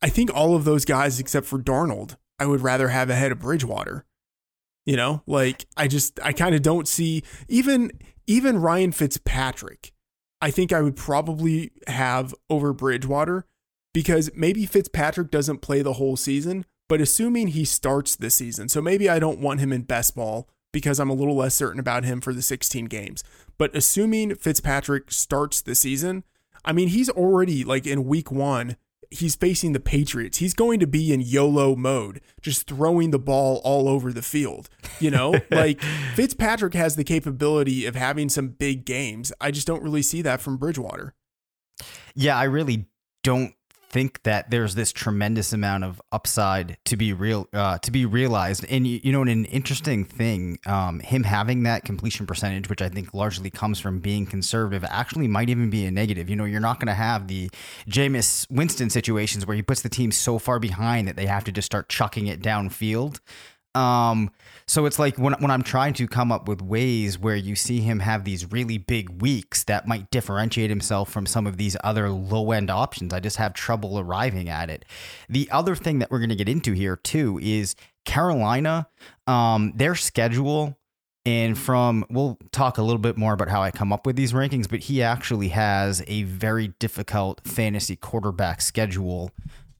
I 0.00 0.08
think 0.08 0.34
all 0.34 0.54
of 0.54 0.64
those 0.64 0.84
guys 0.84 1.18
except 1.20 1.46
for 1.46 1.58
Darnold, 1.58 2.16
I 2.38 2.46
would 2.46 2.60
rather 2.60 2.88
have 2.88 3.10
ahead 3.10 3.32
of 3.32 3.40
Bridgewater. 3.40 4.04
You 4.86 4.96
know, 4.96 5.22
like 5.26 5.66
I 5.76 5.88
just 5.88 6.18
I 6.22 6.32
kind 6.32 6.54
of 6.54 6.62
don't 6.62 6.88
see 6.88 7.22
even 7.48 7.90
even 8.26 8.58
Ryan 8.58 8.92
Fitzpatrick. 8.92 9.92
I 10.42 10.50
think 10.50 10.72
I 10.72 10.82
would 10.82 10.96
probably 10.96 11.70
have 11.86 12.34
over 12.50 12.72
Bridgewater 12.72 13.46
because 13.94 14.28
maybe 14.34 14.66
Fitzpatrick 14.66 15.30
doesn't 15.30 15.58
play 15.62 15.82
the 15.82 15.94
whole 15.94 16.16
season, 16.16 16.66
but 16.88 17.00
assuming 17.00 17.48
he 17.48 17.64
starts 17.64 18.16
this 18.16 18.34
season. 18.34 18.68
So 18.68 18.82
maybe 18.82 19.08
I 19.08 19.20
don't 19.20 19.38
want 19.38 19.60
him 19.60 19.72
in 19.72 19.82
best 19.82 20.16
ball 20.16 20.48
because 20.72 20.98
I'm 20.98 21.10
a 21.10 21.14
little 21.14 21.36
less 21.36 21.54
certain 21.54 21.78
about 21.78 22.02
him 22.02 22.20
for 22.20 22.32
the 22.32 22.42
16 22.42 22.86
games. 22.86 23.22
But 23.56 23.76
assuming 23.76 24.34
Fitzpatrick 24.34 25.12
starts 25.12 25.62
the 25.62 25.76
season, 25.76 26.24
I 26.64 26.72
mean, 26.72 26.88
he's 26.88 27.08
already 27.08 27.62
like 27.62 27.86
in 27.86 28.06
week 28.06 28.32
one, 28.32 28.76
he's 29.12 29.36
facing 29.36 29.72
the 29.72 29.80
Patriots. 29.80 30.38
He's 30.38 30.54
going 30.54 30.80
to 30.80 30.86
be 30.86 31.12
in 31.12 31.20
YOLO 31.20 31.76
mode, 31.76 32.20
just 32.40 32.66
throwing 32.66 33.10
the 33.10 33.18
ball 33.18 33.60
all 33.64 33.88
over 33.88 34.12
the 34.12 34.22
field. 34.22 34.68
You 35.00 35.10
know, 35.10 35.34
like 35.50 35.80
Fitzpatrick 36.14 36.74
has 36.74 36.96
the 36.96 37.04
capability 37.04 37.86
of 37.86 37.94
having 37.94 38.28
some 38.28 38.48
big 38.48 38.84
games. 38.84 39.32
I 39.40 39.50
just 39.50 39.66
don't 39.66 39.82
really 39.82 40.02
see 40.02 40.22
that 40.22 40.40
from 40.40 40.56
Bridgewater. 40.56 41.14
Yeah, 42.14 42.36
I 42.36 42.44
really 42.44 42.86
don't 43.22 43.54
think 43.92 44.22
that 44.22 44.50
there's 44.50 44.74
this 44.74 44.90
tremendous 44.90 45.52
amount 45.52 45.84
of 45.84 46.00
upside 46.10 46.78
to 46.86 46.96
be 46.96 47.12
real 47.12 47.46
uh, 47.52 47.78
to 47.78 47.90
be 47.90 48.06
realized. 48.06 48.64
And 48.68 48.86
you, 48.86 49.00
you 49.02 49.12
know, 49.12 49.22
an 49.22 49.44
interesting 49.44 50.04
thing, 50.04 50.58
um, 50.66 51.00
him 51.00 51.24
having 51.24 51.62
that 51.64 51.84
completion 51.84 52.26
percentage, 52.26 52.68
which 52.68 52.82
I 52.82 52.88
think 52.88 53.12
largely 53.12 53.50
comes 53.50 53.78
from 53.78 54.00
being 54.00 54.24
conservative, 54.26 54.84
actually 54.84 55.28
might 55.28 55.50
even 55.50 55.70
be 55.70 55.84
a 55.84 55.90
negative. 55.90 56.30
You 56.30 56.36
know, 56.36 56.44
you're 56.44 56.60
not 56.60 56.80
going 56.80 56.88
to 56.88 56.94
have 56.94 57.28
the 57.28 57.50
Jameis 57.88 58.50
Winston 58.50 58.90
situations 58.90 59.46
where 59.46 59.54
he 59.54 59.62
puts 59.62 59.82
the 59.82 59.90
team 59.90 60.10
so 60.10 60.38
far 60.38 60.58
behind 60.58 61.06
that 61.06 61.16
they 61.16 61.26
have 61.26 61.44
to 61.44 61.52
just 61.52 61.66
start 61.66 61.88
chucking 61.88 62.26
it 62.26 62.40
downfield. 62.40 63.20
Um, 63.74 64.30
so 64.66 64.84
it's 64.86 64.98
like 64.98 65.18
when 65.18 65.32
when 65.34 65.50
I'm 65.50 65.62
trying 65.62 65.94
to 65.94 66.06
come 66.06 66.30
up 66.30 66.46
with 66.46 66.60
ways 66.60 67.18
where 67.18 67.36
you 67.36 67.56
see 67.56 67.80
him 67.80 68.00
have 68.00 68.24
these 68.24 68.50
really 68.50 68.78
big 68.78 69.22
weeks 69.22 69.64
that 69.64 69.88
might 69.88 70.10
differentiate 70.10 70.70
himself 70.70 71.10
from 71.10 71.26
some 71.26 71.46
of 71.46 71.56
these 71.56 71.76
other 71.82 72.10
low 72.10 72.52
end 72.52 72.70
options, 72.70 73.12
I 73.14 73.20
just 73.20 73.36
have 73.36 73.54
trouble 73.54 73.98
arriving 73.98 74.48
at 74.48 74.68
it. 74.70 74.84
The 75.28 75.48
other 75.50 75.74
thing 75.74 75.98
that 76.00 76.10
we're 76.10 76.18
going 76.18 76.30
to 76.30 76.36
get 76.36 76.48
into 76.48 76.72
here 76.72 76.96
too 76.96 77.38
is 77.42 77.74
Carolina, 78.04 78.88
um, 79.26 79.72
their 79.74 79.94
schedule. 79.94 80.76
And 81.24 81.56
from, 81.56 82.04
we'll 82.10 82.36
talk 82.50 82.78
a 82.78 82.82
little 82.82 82.98
bit 82.98 83.16
more 83.16 83.32
about 83.32 83.48
how 83.48 83.62
I 83.62 83.70
come 83.70 83.92
up 83.92 84.06
with 84.06 84.16
these 84.16 84.32
rankings, 84.32 84.68
but 84.68 84.80
he 84.80 85.04
actually 85.04 85.50
has 85.50 86.02
a 86.08 86.24
very 86.24 86.74
difficult 86.80 87.46
fantasy 87.46 87.94
quarterback 87.94 88.60
schedule. 88.60 89.30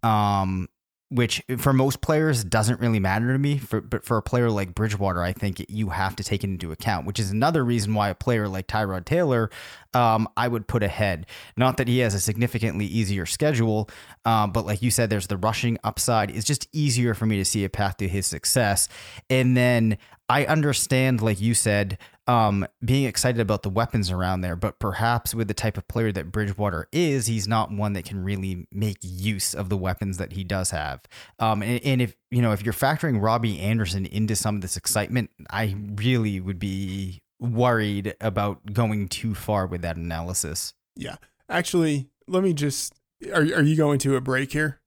Um, 0.04 0.68
which 1.12 1.42
for 1.59 1.73
most 1.73 2.00
players 2.00 2.42
doesn't 2.42 2.81
really 2.81 2.99
matter 2.99 3.33
to 3.33 3.38
me. 3.38 3.59
For, 3.59 3.81
but 3.81 4.04
for 4.04 4.16
a 4.16 4.23
player 4.23 4.50
like 4.50 4.75
Bridgewater, 4.75 5.23
I 5.23 5.33
think 5.33 5.64
you 5.69 5.90
have 5.90 6.16
to 6.16 6.25
take 6.25 6.42
it 6.42 6.49
into 6.49 6.73
account, 6.73 7.07
which 7.07 7.21
is 7.21 7.31
another 7.31 7.64
reason 7.64 7.95
why 7.95 8.09
a 8.09 8.14
player 8.14 8.49
like 8.49 8.66
Tyrod 8.66 9.04
Taylor, 9.04 9.50
um, 9.95 10.28
I 10.37 10.49
would 10.49 10.66
put 10.66 10.83
ahead. 10.83 11.26
Not 11.57 11.76
that 11.76 11.88
he 11.88 11.99
has 11.99 12.14
a 12.14 12.21
significantly 12.21 12.87
easier 12.87 13.26
schedule, 13.26 13.90
um, 14.25 14.52
but 14.52 14.64
like 14.64 14.81
you 14.81 14.90
said, 14.90 15.11
there's 15.11 15.26
the 15.26 15.37
rushing 15.37 15.78
upside. 15.85 16.31
It's 16.31 16.47
just 16.47 16.69
easier 16.73 17.14
for 17.14 17.26
me 17.26 17.37
to 17.37 17.45
see 17.45 17.64
a 17.64 17.69
path 17.69 17.99
to 17.99 18.09
his 18.09 18.26
success. 18.26 18.88
And 19.28 19.57
then 19.57 19.99
I 20.28 20.47
understand, 20.47 21.21
like 21.21 21.40
you 21.40 21.52
said, 21.52 21.99
um, 22.26 22.67
being 22.85 23.05
excited 23.05 23.41
about 23.41 23.62
the 23.62 23.69
weapons 23.69 24.11
around 24.11 24.43
there, 24.43 24.55
but 24.55 24.79
perhaps 24.79 25.35
with 25.35 25.49
the 25.49 25.55
type 25.55 25.76
of 25.76 25.88
player 25.88 26.12
that 26.12 26.31
Bridgewater 26.31 26.88
is, 26.93 27.26
he's 27.26 27.49
not 27.49 27.73
one 27.73 27.95
that 27.95 28.05
can 28.05 28.23
really 28.23 28.67
make 28.71 28.99
use 29.00 29.55
of 29.55 29.69
the 29.69 29.76
weapons 29.76 30.19
that 30.19 30.33
he 30.33 30.45
does 30.45 30.71
have. 30.71 31.02
Um, 31.38 31.62
and, 31.62 31.81
and 31.85 32.02
if 32.02 32.17
you 32.31 32.41
know 32.41 32.52
if 32.52 32.62
you're 32.62 32.73
factoring 32.73 33.21
Robbie 33.23 33.59
Anderson 33.59 34.07
into 34.07 34.37
some 34.37 34.57
of 34.57 34.61
this 34.62 34.76
excitement, 34.76 35.31
I 35.50 35.76
really 35.97 36.41
would 36.41 36.59
be 36.59 37.23
worried 37.41 38.14
about 38.21 38.73
going 38.73 39.09
too 39.09 39.35
far 39.35 39.67
with 39.67 39.83
that 39.83 39.97
analysis. 39.97 40.75
Yeah, 40.95 41.17
actually, 41.49 42.09
let 42.29 42.45
me 42.45 42.52
just 42.52 42.95
are 43.35 43.43
are 43.43 43.62
you 43.62 43.76
going 43.76 43.99
to 44.00 44.17
a 44.17 44.21
break 44.21 44.52
here? 44.52 44.81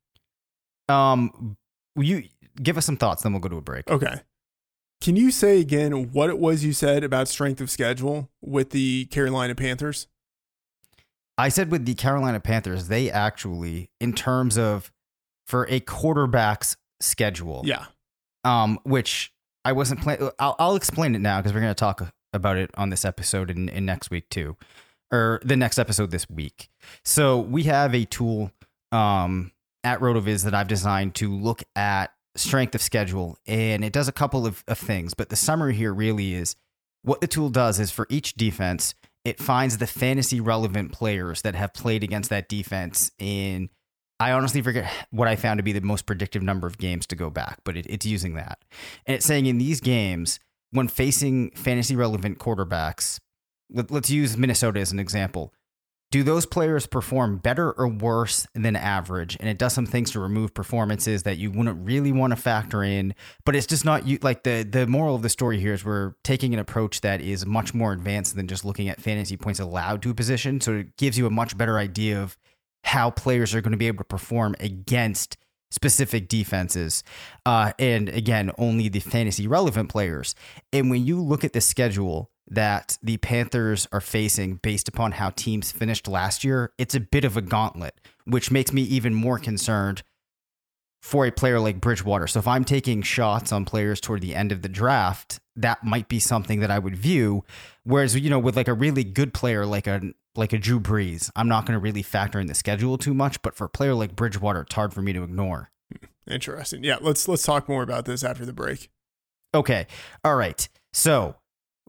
Um, 0.87 1.57
will 1.95 2.05
you 2.05 2.23
give 2.61 2.77
us 2.77 2.85
some 2.85 2.97
thoughts, 2.97 3.23
then 3.23 3.33
we'll 3.33 3.41
go 3.41 3.49
to 3.49 3.57
a 3.57 3.61
break. 3.61 3.89
Okay. 3.89 4.21
Can 5.05 5.15
you 5.15 5.29
say 5.29 5.59
again 5.59 6.11
what 6.13 6.31
it 6.31 6.39
was 6.39 6.65
you 6.65 6.73
said 6.73 7.03
about 7.03 7.27
strength 7.27 7.61
of 7.61 7.69
schedule 7.69 8.31
with 8.41 8.71
the 8.71 9.05
Carolina 9.11 9.53
Panthers? 9.53 10.07
I 11.37 11.49
said 11.49 11.69
with 11.69 11.85
the 11.85 11.93
Carolina 11.93 12.39
Panthers, 12.39 12.87
they 12.87 13.11
actually, 13.11 13.91
in 14.01 14.13
terms 14.13 14.57
of 14.57 14.91
for 15.45 15.67
a 15.69 15.79
quarterback's 15.79 16.75
schedule, 17.01 17.61
Yeah. 17.65 17.85
um, 18.43 18.79
which 18.81 19.31
I 19.63 19.73
wasn't 19.73 20.01
planning. 20.01 20.31
I'll, 20.39 20.55
I'll 20.57 20.75
explain 20.75 21.13
it 21.13 21.19
now 21.19 21.37
because 21.37 21.53
we're 21.53 21.61
going 21.61 21.69
to 21.69 21.75
talk 21.75 22.11
about 22.33 22.57
it 22.57 22.71
on 22.75 22.89
this 22.89 23.05
episode 23.05 23.51
and 23.51 23.85
next 23.85 24.09
week 24.09 24.27
too, 24.29 24.57
or 25.11 25.39
the 25.45 25.55
next 25.55 25.77
episode 25.77 26.09
this 26.09 26.27
week. 26.31 26.67
So 27.03 27.39
we 27.39 27.61
have 27.65 27.93
a 27.93 28.05
tool 28.05 28.49
um, 28.91 29.51
at 29.83 29.99
RotoViz 29.99 30.45
that 30.45 30.55
I've 30.55 30.67
designed 30.67 31.13
to 31.15 31.31
look 31.31 31.61
at 31.75 32.11
strength 32.35 32.75
of 32.75 32.81
schedule, 32.81 33.37
and 33.47 33.83
it 33.83 33.93
does 33.93 34.07
a 34.07 34.13
couple 34.13 34.45
of, 34.45 34.63
of 34.67 34.77
things. 34.77 35.13
But 35.13 35.29
the 35.29 35.35
summary 35.35 35.75
here 35.75 35.93
really 35.93 36.33
is 36.33 36.55
what 37.03 37.21
the 37.21 37.27
tool 37.27 37.49
does 37.49 37.79
is 37.79 37.91
for 37.91 38.07
each 38.09 38.33
defense, 38.33 38.95
it 39.23 39.39
finds 39.39 39.77
the 39.77 39.87
fantasy 39.87 40.39
relevant 40.39 40.91
players 40.91 41.41
that 41.41 41.55
have 41.55 41.73
played 41.73 42.03
against 42.03 42.29
that 42.29 42.49
defense 42.49 43.11
in 43.17 43.69
I 44.19 44.31
honestly 44.31 44.61
forget 44.61 44.89
what 45.11 45.27
I 45.27 45.35
found 45.35 45.57
to 45.57 45.63
be 45.63 45.73
the 45.73 45.81
most 45.81 46.05
predictive 46.05 46.41
number 46.41 46.67
of 46.67 46.77
games 46.77 47.05
to 47.07 47.15
go 47.15 47.29
back, 47.29 47.59
but 47.65 47.75
it, 47.75 47.85
it's 47.89 48.05
using 48.05 48.35
that. 48.35 48.59
And 49.05 49.15
it's 49.15 49.25
saying 49.25 49.45
in 49.45 49.57
these 49.57 49.81
games, 49.81 50.39
when 50.71 50.87
facing 50.87 51.51
fantasy 51.51 51.95
relevant 51.95 52.39
quarterbacks, 52.39 53.19
let, 53.69 53.91
let's 53.91 54.09
use 54.09 54.37
Minnesota 54.37 54.79
as 54.79 54.91
an 54.91 54.99
example. 54.99 55.53
Do 56.15 56.23
those 56.23 56.45
players 56.45 56.87
perform 56.87 57.39
better 57.39 57.73
or 57.73 57.89
worse 57.89 58.47
than 58.55 58.77
average? 58.77 59.35
And 59.37 59.49
it 59.49 59.57
does 59.57 59.73
some 59.73 59.85
things 59.85 60.11
to 60.11 60.21
remove 60.21 60.53
performances 60.53 61.23
that 61.23 61.37
you 61.39 61.51
wouldn't 61.51 61.85
really 61.85 62.13
want 62.13 62.31
to 62.31 62.37
factor 62.37 62.83
in. 62.83 63.13
But 63.43 63.53
it's 63.53 63.67
just 63.67 63.83
not 63.83 64.07
you 64.07 64.17
like 64.21 64.43
the 64.43 64.63
the 64.63 64.87
moral 64.87 65.15
of 65.15 65.23
the 65.23 65.27
story 65.29 65.59
here 65.59 65.73
is 65.73 65.83
we're 65.83 66.13
taking 66.23 66.53
an 66.53 66.59
approach 66.61 67.01
that 67.01 67.19
is 67.19 67.45
much 67.45 67.73
more 67.73 67.91
advanced 67.91 68.37
than 68.37 68.47
just 68.47 68.63
looking 68.63 68.87
at 68.87 69.01
fantasy 69.01 69.35
points 69.35 69.59
allowed 69.59 70.01
to 70.03 70.09
a 70.09 70.13
position. 70.13 70.61
So 70.61 70.75
it 70.75 70.95
gives 70.95 71.17
you 71.17 71.25
a 71.25 71.29
much 71.29 71.57
better 71.57 71.77
idea 71.77 72.23
of 72.23 72.37
how 72.85 73.11
players 73.11 73.53
are 73.53 73.59
going 73.59 73.73
to 73.73 73.77
be 73.77 73.87
able 73.87 73.97
to 73.97 74.05
perform 74.05 74.55
against 74.61 75.35
specific 75.69 76.29
defenses. 76.29 77.03
Uh, 77.45 77.73
and 77.77 78.07
again, 78.07 78.51
only 78.57 78.87
the 78.87 79.01
fantasy 79.01 79.47
relevant 79.47 79.89
players. 79.89 80.33
And 80.71 80.89
when 80.89 81.05
you 81.05 81.21
look 81.21 81.43
at 81.43 81.51
the 81.51 81.59
schedule 81.59 82.31
that 82.47 82.97
the 83.01 83.17
Panthers 83.17 83.87
are 83.91 84.01
facing 84.01 84.55
based 84.55 84.87
upon 84.87 85.13
how 85.13 85.31
teams 85.31 85.71
finished 85.71 86.07
last 86.07 86.43
year, 86.43 86.71
it's 86.77 86.95
a 86.95 86.99
bit 86.99 87.25
of 87.25 87.37
a 87.37 87.41
gauntlet, 87.41 87.99
which 88.25 88.51
makes 88.51 88.71
me 88.71 88.83
even 88.83 89.13
more 89.13 89.39
concerned 89.39 90.03
for 91.01 91.25
a 91.27 91.31
player 91.31 91.59
like 91.59 91.79
Bridgewater. 91.79 92.25
So 92.25 92.39
if 92.39 92.47
I'm 92.47 92.65
taking 92.65 93.03
shots 93.03 93.51
on 93.51 93.63
players 93.63 94.01
toward 94.01 94.21
the 94.21 94.33
end 94.33 94.51
of 94.51 94.63
the 94.63 94.69
draft, 94.69 95.39
that 95.55 95.83
might 95.83 96.07
be 96.07 96.19
something 96.19 96.61
that 96.61 96.71
I 96.71 96.79
would 96.79 96.95
view. 96.95 97.43
Whereas, 97.83 98.15
you 98.15 98.29
know, 98.29 98.39
with 98.39 98.55
like 98.55 98.67
a 98.67 98.73
really 98.73 99.03
good 99.03 99.31
player 99.33 99.65
like 99.67 99.85
a 99.85 100.01
like 100.35 100.51
a 100.51 100.57
Drew 100.57 100.79
Brees, 100.79 101.29
I'm 101.35 101.47
not 101.47 101.65
going 101.65 101.77
to 101.77 101.79
really 101.79 102.01
factor 102.01 102.39
in 102.39 102.47
the 102.47 102.55
schedule 102.55 102.97
too 102.97 103.13
much. 103.13 103.41
But 103.43 103.55
for 103.55 103.65
a 103.65 103.69
player 103.69 103.93
like 103.93 104.15
Bridgewater, 104.15 104.61
it's 104.61 104.73
hard 104.73 104.93
for 104.93 105.03
me 105.03 105.13
to 105.13 105.23
ignore. 105.23 105.71
Interesting. 106.27 106.83
Yeah, 106.83 106.97
let's 106.99 107.27
let's 107.27 107.43
talk 107.43 107.69
more 107.69 107.83
about 107.83 108.05
this 108.05 108.23
after 108.23 108.43
the 108.43 108.53
break. 108.53 108.89
Okay. 109.53 109.85
All 110.23 110.35
right. 110.35 110.67
So 110.91 111.35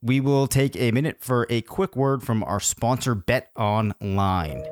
we 0.03 0.21
will 0.21 0.47
take 0.47 0.77
a 0.77 0.91
minute 0.91 1.19
for 1.21 1.47
a 1.49 1.63
quick 1.63 1.97
word 1.97 2.23
from 2.23 2.43
our 2.45 2.61
sponsor, 2.61 3.15
BetOnline. 3.15 4.65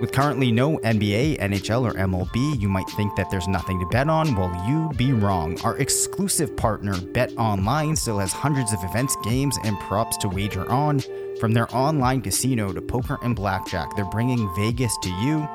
With 0.00 0.12
currently 0.12 0.50
no 0.50 0.78
NBA, 0.78 1.40
NHL, 1.40 1.82
or 1.82 1.92
MLB, 1.92 2.58
you 2.58 2.70
might 2.70 2.88
think 2.90 3.14
that 3.16 3.30
there's 3.30 3.48
nothing 3.48 3.78
to 3.80 3.86
bet 3.86 4.08
on. 4.08 4.34
Well, 4.34 4.50
you'd 4.66 4.96
be 4.96 5.12
wrong. 5.12 5.60
Our 5.60 5.76
exclusive 5.76 6.56
partner, 6.56 6.94
BetOnline, 6.94 7.98
still 7.98 8.18
has 8.18 8.32
hundreds 8.32 8.72
of 8.72 8.82
events, 8.82 9.14
games, 9.24 9.58
and 9.64 9.78
props 9.80 10.16
to 10.18 10.28
wager 10.28 10.66
on. 10.70 11.02
From 11.38 11.52
their 11.52 11.74
online 11.76 12.22
casino 12.22 12.72
to 12.72 12.80
poker 12.80 13.18
and 13.22 13.36
blackjack, 13.36 13.94
they're 13.94 14.06
bringing 14.06 14.48
Vegas 14.56 14.96
to 15.02 15.10
you. 15.10 15.46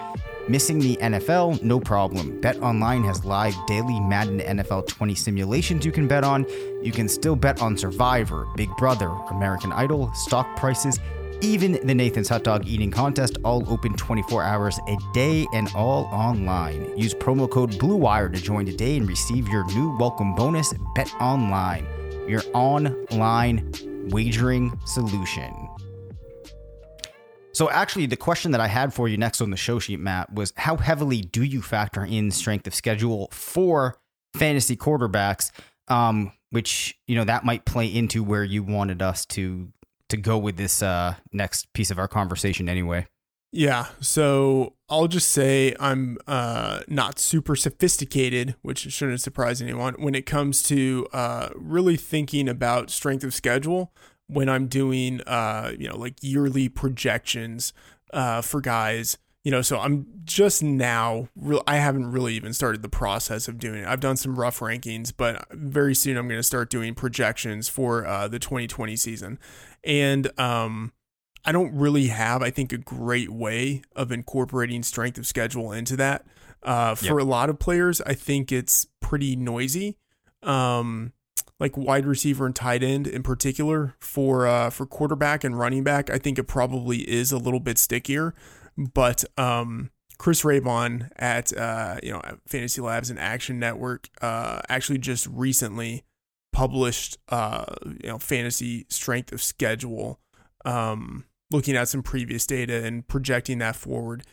Missing 0.48 0.78
the 0.78 0.96
NFL? 0.98 1.64
No 1.64 1.80
problem. 1.80 2.40
BetOnline 2.40 3.04
has 3.04 3.26
live 3.26 3.56
daily 3.66 4.00
Madden 4.00 4.42
NFL 4.42 4.86
20 4.86 5.16
simulations 5.16 5.84
you 5.84 5.92
can 5.92 6.08
bet 6.08 6.24
on. 6.24 6.46
You 6.84 6.92
can 6.92 7.08
still 7.10 7.36
bet 7.36 7.64
on 7.64 7.76
Survivor, 7.76 8.46
Big 8.56 8.70
Brother, 8.78 9.10
American 9.32 9.74
Idol, 9.74 10.14
stock 10.14 10.56
prices, 10.56 11.00
even 11.42 11.80
the 11.88 11.96
Nathan's 11.96 12.30
Hot 12.30 12.44
Dog 12.44 12.68
Eating 12.68 12.92
Contest, 12.92 13.40
all 13.44 13.68
open 13.68 13.96
24 13.96 14.44
hours 14.44 14.80
a 14.88 14.98
day 15.16 15.48
and 15.52 15.68
all 15.74 16.06
online. 16.12 16.96
Use 16.96 17.16
promo 17.16 17.50
code 17.50 17.72
BLUEWIRE 17.80 18.32
to 18.34 18.40
join 18.40 18.68
today 18.68 18.98
and 18.98 19.10
receive 19.10 19.48
your 19.48 19.66
new 19.74 19.98
welcome 19.98 20.36
bonus. 20.36 20.74
BetOnline, 20.96 21.88
your 22.30 22.44
online 22.54 23.74
wagering 24.12 24.80
solution. 24.86 25.65
So, 27.56 27.70
actually, 27.70 28.06
the 28.08 28.18
question 28.18 28.52
that 28.52 28.60
I 28.60 28.68
had 28.68 28.94
for 28.94 29.08
you 29.08 29.16
next 29.16 29.40
on 29.40 29.50
the 29.50 29.56
show 29.56 29.80
sheet, 29.80 30.02
Matt, 30.02 30.34
was 30.34 30.52
how 30.58 30.76
heavily 30.76 31.22
do 31.22 31.42
you 31.42 31.62
factor 31.62 32.04
in 32.04 32.30
strength 32.32 32.68
of 32.68 32.76
schedule 32.76 33.30
for 33.32 33.98
fantasy 34.36 34.76
quarterbacks? 34.76 35.52
Um, 35.88 36.34
which 36.50 37.00
you 37.08 37.16
know 37.16 37.24
that 37.24 37.46
might 37.46 37.64
play 37.64 37.88
into 37.88 38.24
where 38.24 38.44
you 38.44 38.62
wanted 38.62 39.02
us 39.02 39.26
to 39.28 39.70
to 40.10 40.18
go 40.18 40.38
with 40.38 40.58
this 40.58 40.84
uh, 40.84 41.16
next 41.32 41.72
piece 41.72 41.92
of 41.92 41.98
our 41.98 42.10
conversation, 42.10 42.68
anyway. 42.68 43.08
Yeah, 43.54 43.86
so 44.02 44.74
I'll 44.90 45.08
just 45.08 45.32
say 45.32 45.74
I'm 45.80 46.18
uh, 46.28 46.82
not 46.90 47.20
super 47.20 47.56
sophisticated, 47.56 48.56
which 48.64 48.80
shouldn't 48.92 49.22
surprise 49.22 49.62
anyone, 49.62 49.94
when 49.94 50.14
it 50.14 50.26
comes 50.26 50.62
to 50.64 51.08
uh, 51.14 51.50
really 51.56 51.96
thinking 51.96 52.50
about 52.50 52.90
strength 52.90 53.24
of 53.24 53.34
schedule 53.34 53.94
when 54.28 54.50
I'm 54.50 54.68
doing, 54.68 55.22
uh, 55.22 55.72
you 55.78 55.88
know, 55.88 55.98
like 55.98 56.16
yearly 56.22 56.70
projections 56.70 57.74
uh, 58.14 58.42
for 58.42 58.62
guys. 58.62 59.18
You 59.44 59.52
know, 59.52 59.62
so 59.62 59.80
I'm 59.80 60.08
just 60.24 60.64
now, 60.64 61.30
real, 61.36 61.62
I 61.68 61.76
haven't 61.76 62.12
really 62.12 62.34
even 62.34 62.52
started 62.52 62.82
the 62.82 62.90
process 62.90 63.48
of 63.48 63.60
doing 63.60 63.84
it. 63.84 63.88
I've 63.88 64.00
done 64.00 64.18
some 64.18 64.40
rough 64.40 64.58
rankings, 64.60 65.14
but 65.16 65.46
very 65.52 65.94
soon 65.94 66.18
I'm 66.18 66.28
going 66.28 66.40
to 66.40 66.44
start 66.44 66.72
doing 66.72 66.96
projections 66.96 67.70
for 67.70 68.08
uh, 68.08 68.28
the 68.28 68.40
2020 68.40 68.96
season. 68.96 69.38
And, 69.84 70.32
um, 70.40 70.94
I 71.46 71.52
don't 71.52 71.76
really 71.76 72.08
have, 72.08 72.42
I 72.42 72.50
think, 72.50 72.74
a 72.74 72.78
great 72.78 73.30
way 73.30 73.84
of 73.96 74.12
incorporating 74.12 74.82
strength 74.82 75.20
of 75.20 75.28
schedule 75.28 75.72
into 75.72 75.96
that. 75.98 76.26
Uh, 76.64 76.96
for 76.96 77.20
a 77.20 77.24
lot 77.24 77.52
of 77.52 77.60
players, 77.60 78.02
I 78.02 78.16
think 78.16 78.52
it's 78.52 78.88
pretty 79.00 79.36
noisy. 79.36 80.00
Um, 80.42 81.14
like 81.60 81.78
wide 81.78 82.06
receiver 82.06 82.46
and 82.46 82.56
tight 82.56 82.84
end 82.84 83.08
in 83.08 83.24
particular 83.24 83.96
for 84.00 84.48
uh, 84.48 84.70
for 84.70 84.86
quarterback 84.86 85.44
and 85.44 85.58
running 85.58 85.84
back, 85.84 86.10
I 86.10 86.18
think 86.18 86.38
it 86.38 86.44
probably 86.46 87.10
is 87.10 87.32
a 87.32 87.38
little 87.38 87.60
bit 87.60 87.78
stickier. 87.78 88.34
But 88.78 89.24
um, 89.38 89.92
Chris 90.18 90.44
Raybon 90.44 91.10
at 91.16 91.56
uh, 91.58 91.98
you 92.04 92.12
know 92.12 92.22
Fantasy 92.48 92.82
Labs 92.82 93.10
and 93.10 93.20
Action 93.20 93.60
Network 93.60 94.10
uh, 94.22 94.62
actually 94.70 94.98
just 94.98 95.28
recently 95.28 96.04
published 96.52 97.18
uh, 97.30 97.66
you 97.86 98.10
know 98.10 98.20
fantasy 98.20 98.86
strength 98.90 99.32
of 99.32 99.42
schedule, 99.42 100.20
um, 100.66 101.26
looking 101.52 101.76
at 101.76 101.88
some 101.88 102.04
previous 102.04 102.46
data 102.46 102.84
and 102.84 103.08
projecting 103.08 103.60
that 103.60 103.76
forward. 103.76 104.24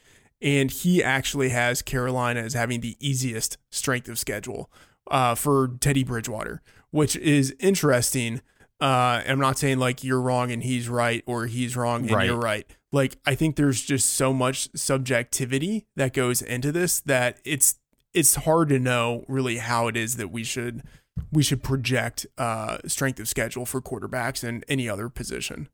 And 0.40 0.72
he 0.72 1.04
actually 1.04 1.50
has 1.50 1.82
Carolina 1.82 2.40
as 2.40 2.54
having 2.54 2.80
the 2.80 2.96
easiest 2.98 3.58
strength 3.70 4.08
of 4.08 4.18
schedule 4.18 4.72
uh, 5.08 5.36
for 5.36 5.76
Teddy 5.80 6.02
Bridgewater, 6.02 6.62
which 6.92 7.16
is 7.16 7.54
interesting. 7.58 8.40
Uh, 8.80 9.22
I'm 9.26 9.40
not 9.40 9.58
saying 9.58 9.78
like 9.78 10.02
you're 10.04 10.20
wrong 10.20 10.50
and 10.52 10.62
he's 10.62 10.88
right 10.88 11.22
or 11.26 11.46
he's 11.46 11.76
wrong 11.76 12.02
and 12.02 12.12
Right. 12.12 12.26
you're 12.26 12.36
right. 12.38 12.66
Like 12.92 13.16
I 13.26 13.34
think 13.34 13.56
there's 13.56 13.80
just 13.82 14.12
so 14.14 14.32
much 14.32 14.68
subjectivity 14.76 15.86
that 15.96 16.12
goes 16.12 16.40
into 16.42 16.70
this 16.72 17.00
that 17.00 17.38
it's 17.44 17.78
it's 18.14 18.34
hard 18.36 18.68
to 18.68 18.78
know 18.78 19.24
really 19.26 19.58
how 19.58 19.88
it 19.88 19.96
is 19.96 20.16
that 20.16 20.30
we 20.30 20.44
should 20.44 20.82
we 21.30 21.42
should 21.42 21.62
project 21.62 22.26
uh, 22.38 22.78
strength 22.86 23.18
of 23.20 23.28
schedule 23.28 23.66
for 23.66 23.80
quarterbacks 23.80 24.42
and 24.46 24.64
any 24.68 24.88
other 24.88 25.08
position. 25.08 25.68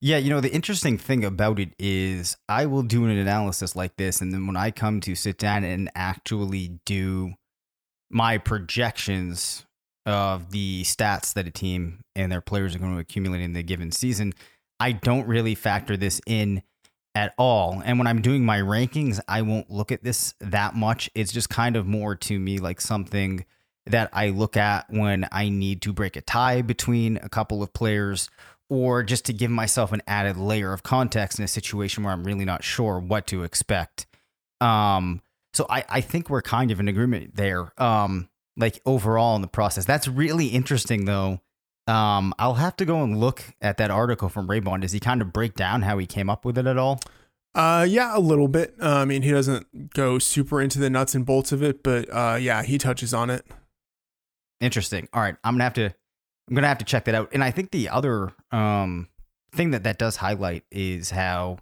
Yeah, 0.00 0.18
you 0.18 0.28
know, 0.30 0.40
the 0.40 0.52
interesting 0.52 0.98
thing 0.98 1.24
about 1.24 1.58
it 1.58 1.70
is 1.78 2.36
I 2.48 2.66
will 2.66 2.82
do 2.82 3.04
an 3.04 3.10
analysis 3.10 3.74
like 3.76 3.96
this. 3.96 4.20
And 4.20 4.32
then 4.32 4.46
when 4.46 4.56
I 4.56 4.70
come 4.70 5.00
to 5.02 5.14
sit 5.14 5.38
down 5.38 5.64
and 5.64 5.90
actually 5.94 6.78
do 6.84 7.34
my 8.10 8.38
projections 8.38 9.65
of 10.06 10.50
the 10.52 10.82
stats 10.84 11.34
that 11.34 11.46
a 11.46 11.50
team 11.50 12.00
and 12.14 12.30
their 12.30 12.40
players 12.40 12.74
are 12.74 12.78
going 12.78 12.94
to 12.94 13.00
accumulate 13.00 13.42
in 13.42 13.52
the 13.52 13.62
given 13.62 13.90
season, 13.90 14.32
I 14.80 14.92
don't 14.92 15.26
really 15.26 15.54
factor 15.54 15.96
this 15.96 16.20
in 16.26 16.62
at 17.14 17.34
all. 17.38 17.82
And 17.84 17.98
when 17.98 18.06
I'm 18.06 18.22
doing 18.22 18.44
my 18.44 18.60
rankings, 18.60 19.20
I 19.26 19.42
won't 19.42 19.70
look 19.70 19.90
at 19.90 20.04
this 20.04 20.34
that 20.40 20.74
much. 20.74 21.10
It's 21.14 21.32
just 21.32 21.50
kind 21.50 21.76
of 21.76 21.86
more 21.86 22.14
to 22.14 22.38
me 22.38 22.58
like 22.58 22.80
something 22.80 23.44
that 23.86 24.10
I 24.12 24.30
look 24.30 24.56
at 24.56 24.86
when 24.90 25.26
I 25.32 25.48
need 25.48 25.82
to 25.82 25.92
break 25.92 26.16
a 26.16 26.20
tie 26.20 26.62
between 26.62 27.16
a 27.18 27.28
couple 27.28 27.62
of 27.62 27.72
players 27.72 28.28
or 28.68 29.02
just 29.02 29.24
to 29.26 29.32
give 29.32 29.50
myself 29.50 29.92
an 29.92 30.02
added 30.06 30.36
layer 30.36 30.72
of 30.72 30.82
context 30.82 31.38
in 31.38 31.44
a 31.44 31.48
situation 31.48 32.02
where 32.02 32.12
I'm 32.12 32.24
really 32.24 32.44
not 32.44 32.64
sure 32.64 32.98
what 32.98 33.26
to 33.28 33.44
expect. 33.44 34.06
Um, 34.60 35.22
so 35.54 35.66
I, 35.70 35.84
I 35.88 36.00
think 36.00 36.28
we're 36.28 36.42
kind 36.42 36.70
of 36.70 36.80
in 36.80 36.88
agreement 36.88 37.36
there. 37.36 37.72
Um, 37.80 38.28
like 38.56 38.80
overall 38.86 39.36
in 39.36 39.42
the 39.42 39.48
process. 39.48 39.84
That's 39.84 40.08
really 40.08 40.46
interesting 40.46 41.04
though. 41.04 41.40
Um, 41.86 42.34
I'll 42.38 42.54
have 42.54 42.76
to 42.76 42.84
go 42.84 43.02
and 43.02 43.18
look 43.18 43.44
at 43.60 43.76
that 43.76 43.90
article 43.90 44.28
from 44.28 44.48
Raybon. 44.48 44.80
Does 44.80 44.92
he 44.92 44.98
kind 44.98 45.22
of 45.22 45.32
break 45.32 45.54
down 45.54 45.82
how 45.82 45.98
he 45.98 46.06
came 46.06 46.28
up 46.28 46.44
with 46.44 46.58
it 46.58 46.66
at 46.66 46.78
all? 46.78 47.00
Uh, 47.54 47.86
yeah, 47.88 48.16
a 48.16 48.20
little 48.20 48.48
bit. 48.48 48.74
Uh, 48.82 48.96
I 48.96 49.04
mean, 49.04 49.22
he 49.22 49.30
doesn't 49.30 49.94
go 49.94 50.18
super 50.18 50.60
into 50.60 50.78
the 50.78 50.90
nuts 50.90 51.14
and 51.14 51.24
bolts 51.24 51.52
of 51.52 51.62
it, 51.62 51.82
but 51.82 52.08
uh, 52.12 52.36
yeah, 52.40 52.62
he 52.62 52.76
touches 52.76 53.14
on 53.14 53.30
it. 53.30 53.46
Interesting. 54.60 55.08
All 55.12 55.22
right, 55.22 55.36
I'm 55.44 55.54
gonna 55.54 55.64
have 55.64 55.74
to 55.74 55.84
I'm 55.84 56.54
gonna 56.54 56.68
have 56.68 56.78
to 56.78 56.84
check 56.84 57.04
that 57.04 57.14
out. 57.14 57.30
And 57.32 57.44
I 57.44 57.50
think 57.50 57.70
the 57.70 57.88
other 57.88 58.32
um 58.50 59.08
thing 59.52 59.70
that 59.70 59.84
that 59.84 59.98
does 59.98 60.16
highlight 60.16 60.64
is 60.70 61.10
how 61.10 61.58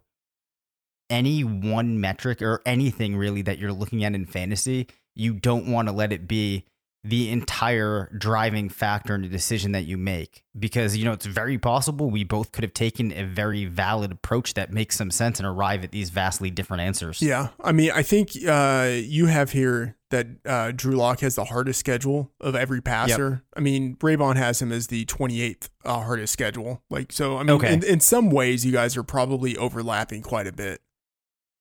any 1.10 1.44
one 1.44 2.00
metric 2.00 2.42
or 2.42 2.60
anything 2.64 3.16
really 3.16 3.42
that 3.42 3.58
you're 3.58 3.72
looking 3.72 4.04
at 4.04 4.14
in 4.14 4.26
fantasy, 4.26 4.88
you 5.14 5.34
don't 5.34 5.70
want 5.70 5.88
to 5.88 5.92
let 5.92 6.12
it 6.12 6.26
be 6.26 6.64
the 7.06 7.30
entire 7.30 8.10
driving 8.16 8.70
factor 8.70 9.14
in 9.14 9.20
the 9.20 9.28
decision 9.28 9.72
that 9.72 9.84
you 9.84 9.98
make 9.98 10.42
because 10.58 10.96
you 10.96 11.04
know 11.04 11.12
it's 11.12 11.26
very 11.26 11.58
possible 11.58 12.08
we 12.10 12.24
both 12.24 12.50
could 12.50 12.64
have 12.64 12.72
taken 12.72 13.12
a 13.12 13.24
very 13.24 13.66
valid 13.66 14.10
approach 14.10 14.54
that 14.54 14.72
makes 14.72 14.96
some 14.96 15.10
sense 15.10 15.38
and 15.38 15.46
arrive 15.46 15.84
at 15.84 15.90
these 15.92 16.08
vastly 16.10 16.50
different 16.50 16.80
answers. 16.80 17.20
Yeah, 17.20 17.48
I 17.62 17.72
mean, 17.72 17.90
I 17.94 18.02
think 18.02 18.30
uh, 18.48 18.90
you 18.94 19.26
have 19.26 19.52
here 19.52 19.96
that 20.10 20.26
uh, 20.46 20.72
Drew 20.74 20.94
Lock 20.96 21.20
has 21.20 21.34
the 21.34 21.44
hardest 21.44 21.78
schedule 21.80 22.30
of 22.40 22.54
every 22.54 22.80
passer. 22.80 23.42
I 23.56 23.60
mean, 23.60 23.96
Raybon 23.96 24.36
has 24.36 24.62
him 24.62 24.70
as 24.72 24.86
the 24.86 25.04
28th 25.06 25.68
uh, 25.84 26.00
hardest 26.02 26.32
schedule. 26.32 26.82
Like, 26.88 27.10
so 27.12 27.36
I 27.36 27.42
mean, 27.42 27.50
Okay. 27.56 27.72
in, 27.74 27.82
in 27.84 28.00
some 28.00 28.30
ways, 28.30 28.64
you 28.64 28.70
guys 28.72 28.96
are 28.96 29.02
probably 29.02 29.56
overlapping 29.56 30.22
quite 30.22 30.46
a 30.46 30.52
bit. 30.52 30.80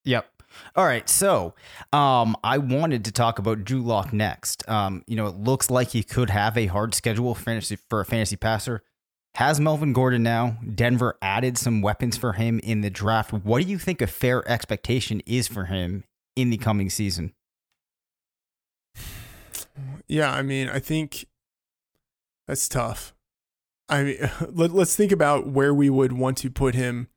Yep. 0.05 0.27
All 0.75 0.85
right. 0.85 1.07
So, 1.09 1.53
um, 1.91 2.35
I 2.43 2.57
wanted 2.57 3.05
to 3.05 3.11
talk 3.11 3.39
about 3.39 3.63
Drew 3.63 3.81
Lock 3.81 4.13
next. 4.13 4.67
Um, 4.69 5.03
you 5.07 5.15
know, 5.15 5.27
it 5.27 5.35
looks 5.35 5.69
like 5.69 5.89
he 5.89 6.03
could 6.03 6.29
have 6.29 6.57
a 6.57 6.67
hard 6.67 6.93
schedule 6.95 7.35
fantasy 7.35 7.77
for 7.89 7.99
a 8.01 8.05
fantasy 8.05 8.35
passer. 8.35 8.83
Has 9.35 9.59
Melvin 9.59 9.93
Gordon 9.93 10.21
now? 10.21 10.57
Denver 10.75 11.17
added 11.21 11.57
some 11.57 11.81
weapons 11.81 12.17
for 12.17 12.33
him 12.33 12.59
in 12.59 12.81
the 12.81 12.91
draft. 12.91 13.33
What 13.33 13.63
do 13.63 13.69
you 13.69 13.79
think 13.79 14.01
a 14.01 14.07
fair 14.07 14.47
expectation 14.47 15.21
is 15.25 15.47
for 15.47 15.65
him 15.65 16.03
in 16.35 16.51
the 16.51 16.57
coming 16.57 16.89
season? 16.89 17.33
Yeah, 20.07 20.31
I 20.31 20.43
mean, 20.43 20.69
I 20.69 20.79
think 20.79 21.25
that's 22.47 22.69
tough. 22.69 23.15
I 23.89 24.03
mean, 24.03 24.17
let, 24.51 24.71
let's 24.71 24.95
think 24.95 25.11
about 25.11 25.47
where 25.47 25.73
we 25.73 25.89
would 25.89 26.13
want 26.13 26.37
to 26.39 26.51
put 26.51 26.75
him 26.75 27.07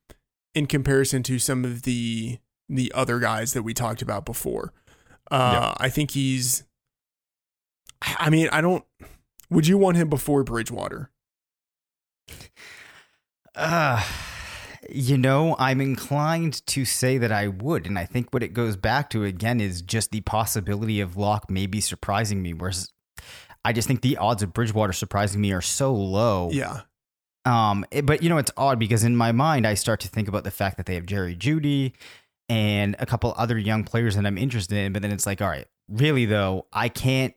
in 0.55 0.67
comparison 0.67 1.23
to 1.25 1.39
some 1.39 1.65
of 1.67 1.83
the 1.83 2.39
the 2.69 2.93
other 2.95 3.19
guys 3.19 3.53
that 3.53 3.63
we 3.63 3.75
talked 3.75 4.03
about 4.03 4.25
before. 4.25 4.73
Uh, 5.31 5.51
Yeah. 5.61 5.75
I 5.79 5.89
think 5.89 6.13
he's. 6.13 6.65
I 8.03 8.31
mean, 8.31 8.49
I 8.53 8.61
don't. 8.61 8.85
Would 9.51 9.67
you 9.67 9.79
want 9.79 9.97
him 9.97 10.09
before 10.09 10.43
Bridgewater? 10.45 11.11
Uh, 13.55 14.05
you 14.91 15.17
know, 15.17 15.57
I'm 15.59 15.81
inclined 15.81 16.65
to 16.67 16.85
say 16.85 17.19
that 17.19 17.33
I 17.33 17.49
would. 17.49 17.87
And 17.87 17.99
I 17.99 18.05
think 18.05 18.29
what 18.33 18.43
it 18.43 18.53
goes 18.53 18.77
back 18.77 19.11
to 19.11 19.25
again 19.25 19.61
is 19.61 19.83
just 19.83 20.11
the 20.11 20.21
possibility 20.21 21.01
of 21.01 21.17
Lock 21.17 21.51
maybe 21.51 21.81
surprising 21.81 22.43
me. 22.43 22.53
Whereas 22.53 22.91
I 23.65 23.73
just 23.73 23.89
think 23.89 24.03
the 24.03 24.17
odds 24.19 24.43
of 24.43 24.53
Bridgewater 24.53 24.93
surprising 24.93 25.41
me 25.41 25.53
are 25.53 25.63
so 25.63 25.93
low. 25.95 26.51
Yeah, 26.53 26.83
Um, 27.45 27.85
it- 27.91 28.05
but 28.07 28.23
you 28.23 28.29
know, 28.29 28.39
it's 28.39 28.51
odd 28.57 28.79
because 28.79 29.05
in 29.05 29.17
my 29.17 29.33
mind, 29.33 29.67
I 29.67 29.75
start 29.75 30.01
to 30.01 30.09
think 30.09 30.29
about 30.29 30.45
the 30.45 30.51
fact 30.51 30.77
that 30.77 30.87
they 30.87 30.95
have 30.95 31.07
Jerry 31.07 31.35
Jeudy 31.35 31.93
and 32.49 32.97
a 32.99 33.07
couple 33.07 33.35
other 33.37 33.59
young 33.59 33.85
players 33.85 34.17
that 34.17 34.25
I'm 34.27 34.39
interested 34.39 34.77
in. 34.79 34.93
But 34.93 35.03
then 35.03 35.11
it's 35.13 35.27
like, 35.27 35.41
all 35.43 35.49
right, 35.49 35.67
really 35.89 36.25
though, 36.27 36.67
I 36.73 36.89
can't 36.89 37.35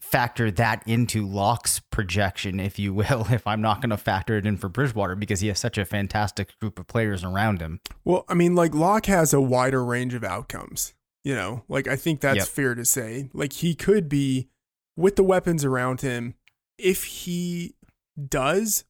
factor 0.00 0.50
that 0.50 0.82
into 0.86 1.26
Lock's 1.26 1.78
projection, 1.78 2.58
if 2.58 2.78
you 2.78 2.94
will, 2.94 3.26
if 3.30 3.46
I'm 3.46 3.60
not 3.60 3.80
going 3.80 3.90
to 3.90 3.96
factor 3.96 4.36
it 4.36 4.46
in 4.46 4.56
for 4.56 4.68
Bridgewater 4.68 5.14
because 5.14 5.40
he 5.40 5.48
has 5.48 5.58
such 5.58 5.78
a 5.78 5.84
fantastic 5.84 6.58
group 6.58 6.78
of 6.78 6.86
players 6.86 7.22
around 7.22 7.60
him. 7.60 7.80
Well, 8.04 8.24
I 8.28 8.34
mean, 8.34 8.54
like 8.54 8.74
Lock 8.74 9.06
has 9.06 9.32
a 9.32 9.40
wider 9.40 9.84
range 9.84 10.14
of 10.14 10.24
outcomes. 10.24 10.94
You 11.22 11.34
know, 11.34 11.64
like 11.68 11.86
I 11.86 11.96
think 11.96 12.20
that's 12.20 12.38
Yep. 12.38 12.48
fair 12.48 12.74
to 12.74 12.84
say. 12.86 13.28
Like 13.34 13.52
he 13.52 13.74
could 13.74 14.08
be 14.08 14.48
with 14.96 15.16
the 15.16 15.22
weapons 15.22 15.66
around 15.66 16.00
him 16.00 16.34
if 16.78 17.04
he 17.04 17.74
does 18.28 18.84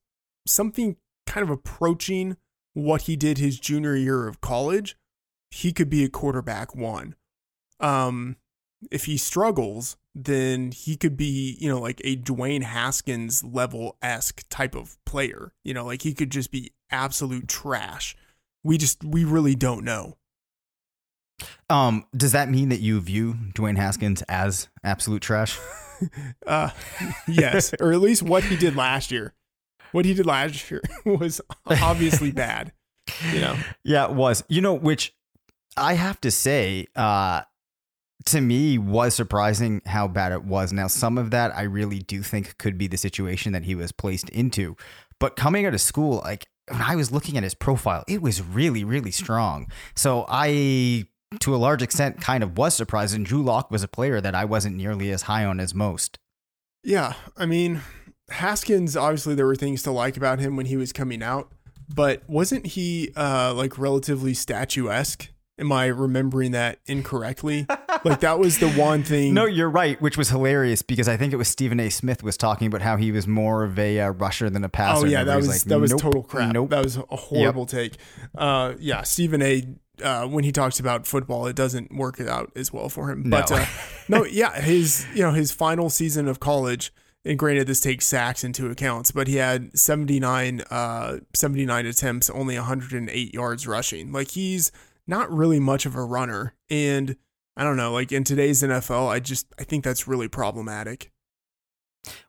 something 0.47 0.97
kind 1.27 1.43
of 1.43 1.51
approaching 1.51 2.37
what 2.73 3.03
he 3.03 3.17
did 3.17 3.39
his 3.39 3.59
junior 3.59 3.97
year 3.97 4.29
of 4.29 4.41
college, 4.41 4.97
he 5.51 5.73
could 5.73 5.91
be 5.91 6.05
a 6.05 6.09
quarterback 6.09 6.75
one. 6.75 7.15
Um 7.81 8.37
if 8.91 9.05
he 9.05 9.17
struggles, 9.19 9.97
then 10.15 10.73
he 10.73 10.97
could 10.97 11.17
be, 11.17 11.57
you 11.61 11.69
know, 11.69 11.79
like 11.79 12.01
a 12.03 12.17
Dwayne 12.17 12.63
Haskins 12.63 13.45
level 13.45 13.99
esque 14.01 14.43
type 14.49 14.75
of 14.75 14.97
player. 15.05 15.53
You 15.65 15.75
know, 15.75 15.85
like 15.85 16.03
he 16.03 16.15
could 16.15 16.31
just 16.31 16.51
be 16.51 16.73
absolute 16.91 17.49
trash. 17.49 18.17
We 18.65 18.79
just 18.79 19.05
we 19.05 19.25
really 19.25 19.55
don't 19.55 19.85
know. 19.85 20.17
Um, 21.71 22.05
does 22.15 22.33
that 22.33 22.51
mean 22.51 22.69
that 22.69 22.81
you 22.81 23.01
view 23.01 23.35
Dwayne 23.55 23.77
Haskins 23.77 24.23
as 24.29 24.69
absolute 24.85 25.23
trash? 25.23 25.59
Uh 26.47 26.71
yes, 27.29 27.75
or 27.79 27.93
at 27.93 28.01
least 28.01 28.23
what 28.23 28.43
he 28.43 28.57
did 28.57 28.75
last 28.75 29.11
year. 29.11 29.35
What 29.93 30.07
he 30.07 30.15
did 30.15 30.25
last 30.25 30.71
year 30.71 30.81
was 31.05 31.43
obviously 31.67 32.33
bad. 32.33 32.73
You 33.31 33.41
know. 33.43 33.57
Yeah, 33.85 34.07
it 34.07 34.13
was. 34.13 34.43
You 34.49 34.63
know, 34.63 34.73
which 34.73 35.15
I 35.77 35.95
have 35.95 36.21
to 36.23 36.31
say, 36.31 36.87
uh, 36.97 37.43
to 38.27 38.41
me 38.41 38.79
was 38.79 39.15
surprising 39.15 39.83
how 39.87 40.09
bad 40.09 40.33
it 40.33 40.45
was. 40.45 40.73
Now, 40.73 40.89
some 40.89 41.17
of 41.19 41.31
that 41.31 41.57
I 41.57 41.63
really 41.63 42.01
do 42.01 42.23
think 42.23 42.59
could 42.59 42.77
be 42.77 42.87
the 42.87 42.99
situation 42.99 43.53
that 43.53 43.65
he 43.65 43.75
was 43.75 43.93
placed 43.93 44.29
into. 44.31 44.77
But 45.19 45.37
coming 45.37 45.67
out 45.67 45.75
of 45.75 45.81
school, 45.81 46.21
like 46.25 46.47
when 46.69 46.83
I 46.83 46.97
was 46.97 47.11
looking 47.11 47.37
at 47.37 47.43
his 47.43 47.55
profile, 47.55 48.05
it 48.09 48.21
was 48.21 48.43
really, 48.43 48.85
really 48.85 49.11
strong. 49.11 49.71
So 49.95 50.27
I, 50.29 51.07
to 51.41 51.55
a 51.55 51.57
large 51.57 51.83
extent, 51.83 52.21
kind 52.21 52.43
of 52.43 52.59
was 52.59 52.75
surprised. 52.75 53.15
And 53.15 53.25
Drew 53.25 53.43
Lock 53.43 53.71
was 53.71 53.83
a 53.83 53.89
player 53.89 54.21
that 54.21 54.35
I 54.35 54.45
wasn't 54.45 54.77
nearly 54.77 55.11
as 55.11 55.23
high 55.23 55.45
on 55.45 55.61
as 55.61 55.75
most. 55.75 56.19
Yeah, 56.83 57.15
I 57.37 57.47
mean, 57.47 57.83
Haskins 58.31 58.97
obviously 58.97 59.35
there 59.35 59.47
were 59.47 59.57
things 59.57 59.83
to 59.83 59.91
like 59.91 60.17
about 60.17 60.39
him 60.39 60.57
when 60.57 60.67
he 60.67 60.77
was 60.77 60.93
coming 60.93 61.23
out, 61.23 61.53
but 61.93 62.23
wasn't 62.29 62.67
he 62.67 63.13
uh 63.17 63.53
like 63.55 63.77
relatively 63.79 64.35
statuesque 64.35 65.31
Am 65.61 65.71
I 65.71 65.87
remembering 65.87 66.53
that 66.53 66.79
incorrectly? 66.87 67.67
like 68.05 68.21
that 68.21 68.39
was 68.39 68.59
the 68.59 68.71
one 68.71 69.03
thing. 69.05 69.35
No, 69.35 69.45
you're 69.45 69.69
right, 69.71 70.01
which 70.01 70.17
was 70.17 70.31
hilarious 70.31 70.81
because 70.83 71.07
I 71.07 71.17
think 71.17 71.33
it 71.33 71.37
was 71.37 71.49
Stephen 71.49 71.79
A. 71.79 71.91
Smith 71.91 72.23
was 72.23 72.37
talking 72.37 72.67
about 72.67 72.81
how 72.83 72.97
he 72.97 73.13
was 73.13 73.27
more 73.27 73.63
of 73.63 73.79
a 73.79 74.01
uh, 74.01 74.09
rusher 74.11 74.49
than 74.49 74.65
a 74.65 74.69
passer. 74.71 75.07
Oh 75.07 75.09
yeah, 75.09 75.23
that 75.25 75.37
was 75.37 75.45
everybody's 75.47 75.67
like, 75.67 75.69
that 75.69 75.81
was 75.81 75.91
"Nope, 75.91 76.01
total 76.01 76.23
crap. 76.23 76.53
Nope. 76.55 76.71
That 76.71 76.83
was 76.83 76.97
a 76.97 77.03
horrible 77.17 77.67
take. 77.67 77.97
Uh, 78.35 78.75
yeah, 78.81 79.03
Stephen 79.03 79.43
A. 79.43 79.65
Uh, 80.03 80.27
when 80.27 80.45
he 80.45 80.51
talks 80.53 80.81
about 80.81 81.07
football, 81.07 81.47
it 81.47 81.55
doesn't 81.55 81.95
work 81.95 82.19
out 82.23 82.51
as 82.57 82.73
well 82.73 82.89
for 82.89 83.11
him. 83.11 83.29
But 83.29 83.51
No. 83.51 83.57
uh, 83.57 83.67
no, 84.09 84.25
yeah, 84.25 84.59
his 84.59 85.07
you 85.15 85.23
know 85.23 85.33
his 85.33 85.53
final 85.53 85.91
season 85.91 86.27
of 86.27 86.41
college. 86.41 86.91
And 87.23 87.39
granted, 87.39 87.67
this 87.67 87.81
takes 87.81 88.07
sacks 88.07 88.45
into 88.45 88.71
account, 88.71 89.11
but 89.15 89.29
he 89.29 89.37
had 89.37 89.79
79, 89.79 90.63
uh, 90.71 91.19
79 91.35 91.85
attempts, 91.85 92.31
only 92.31 92.57
108 92.57 93.35
yards 93.35 93.67
rushing. 93.67 94.11
Like 94.11 94.31
he's 94.31 94.73
not 95.11 95.31
really 95.31 95.61
much 95.61 95.85
of 95.85 95.95
a 95.95 96.05
runner, 96.05 96.55
and 96.71 97.17
I 97.57 97.65
don't 97.65 97.77
know. 97.77 97.93
Like 97.93 98.13
in 98.13 98.25
today's 98.25 98.63
NFL, 98.63 99.09
I 99.09 99.21
just 99.21 99.47
I 99.59 99.65
think 99.65 99.85
that's 99.85 100.09
really 100.09 100.29
problematic. 100.29 101.11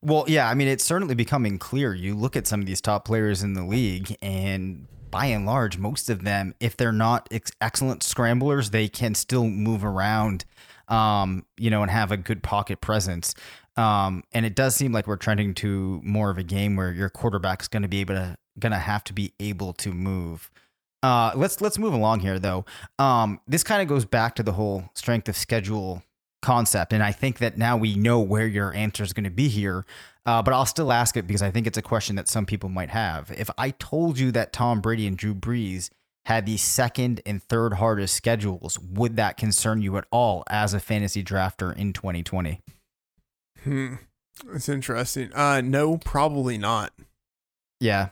Well, 0.02 0.26
yeah, 0.28 0.50
I 0.50 0.54
mean, 0.54 0.67
it's 0.67 0.84
certainly 0.84 1.15
becoming 1.15 1.58
clear. 1.58 1.94
You 1.94 2.15
look 2.15 2.36
at 2.36 2.48
some 2.48 2.60
of 2.60 2.65
these 2.65 2.82
top 2.82 3.06
players 3.06 3.41
in 3.41 3.54
the 3.54 3.63
league, 3.63 4.17
and 4.22 4.88
by 5.10 5.28
and 5.28 5.46
large, 5.46 5.78
most 5.78 6.10
of 6.10 6.24
them, 6.24 6.56
if 6.60 6.76
they're 6.76 6.91
not 6.91 7.28
ex- 7.32 7.52
excellent 7.62 8.04
scramblers, 8.04 8.72
they 8.72 8.88
can 8.88 9.13
still 9.13 9.46
move 9.46 9.86
around, 9.86 10.44
um, 10.88 11.46
you 11.58 11.70
know, 11.70 11.84
and 11.84 11.91
have 11.91 12.12
a 12.12 12.17
good 12.17 12.41
pocket 12.44 12.82
presence. 12.82 13.36
Um, 13.78 14.24
and 14.34 14.46
it 14.46 14.56
does 14.56 14.76
seem 14.76 14.91
like 14.91 15.08
we're 15.08 15.17
trending 15.17 15.54
to 15.56 16.02
more 16.04 16.30
of 16.30 16.38
a 16.38 16.44
game 16.44 16.76
where 16.76 16.91
your 16.91 17.10
quarterback 17.10 17.62
is 17.62 17.67
going 17.67 17.84
to 17.84 17.89
be 17.89 18.02
able 18.02 18.15
to, 18.15 18.38
going 18.60 18.74
to 18.74 18.80
have 18.80 19.04
to 19.06 19.13
be 19.13 19.34
able 19.39 19.74
to 19.74 19.91
move. 19.91 20.50
Uh, 21.04 21.32
let's 21.36 21.62
let's 21.62 21.78
move 21.78 21.94
along 21.94 22.20
here, 22.20 22.40
though. 22.40 22.66
Um, 23.00 23.40
this 23.48 23.64
kind 23.64 23.82
of 23.82 23.88
goes 23.88 24.06
back 24.06 24.36
to 24.36 24.44
the 24.44 24.54
whole 24.54 24.86
strength 24.94 25.28
of 25.28 25.36
schedule 25.36 26.04
concept, 26.42 26.94
and 26.94 27.04
I 27.04 27.12
think 27.12 27.40
that 27.40 27.58
now 27.58 27.78
we 27.78 27.96
know 27.96 28.20
where 28.20 28.48
your 28.48 28.74
answer 28.74 29.04
is 29.04 29.14
going 29.14 29.24
to 29.24 29.32
be 29.32 29.48
here. 29.48 29.86
Uh, 30.26 30.42
but 30.44 30.54
I'll 30.54 30.68
still 30.68 30.92
ask 30.92 31.18
it 31.18 31.26
because 31.26 31.42
I 31.42 31.50
think 31.50 31.66
it's 31.66 31.80
a 31.80 31.82
question 31.82 32.16
that 32.16 32.28
some 32.28 32.46
people 32.46 32.70
might 32.70 32.92
have. 32.92 33.32
If 33.32 33.50
I 33.58 33.72
told 33.72 34.20
you 34.20 34.32
that 34.34 34.54
Tom 34.54 34.80
Brady 34.80 35.08
and 35.08 35.18
Drew 35.18 35.34
Brees 35.34 35.90
had 36.26 36.46
the 36.46 36.58
second 36.58 37.22
and 37.26 37.42
third 37.42 37.74
hardest 37.74 38.14
schedules, 38.14 38.78
would 38.80 39.16
that 39.16 39.38
concern 39.38 39.82
you 39.82 39.98
at 39.98 40.06
all 40.12 40.44
as 40.48 40.76
a 40.76 40.80
fantasy 40.80 41.24
drafter 41.24 41.76
in 41.76 41.94
2020? 41.94 42.62
Hmm, 43.64 43.96
that's 44.46 44.70
interesting. 44.70 45.34
Uh, 45.34 45.62
no, 45.62 45.98
probably 45.98 46.60
not. 46.60 46.94
Yeah. 47.80 48.10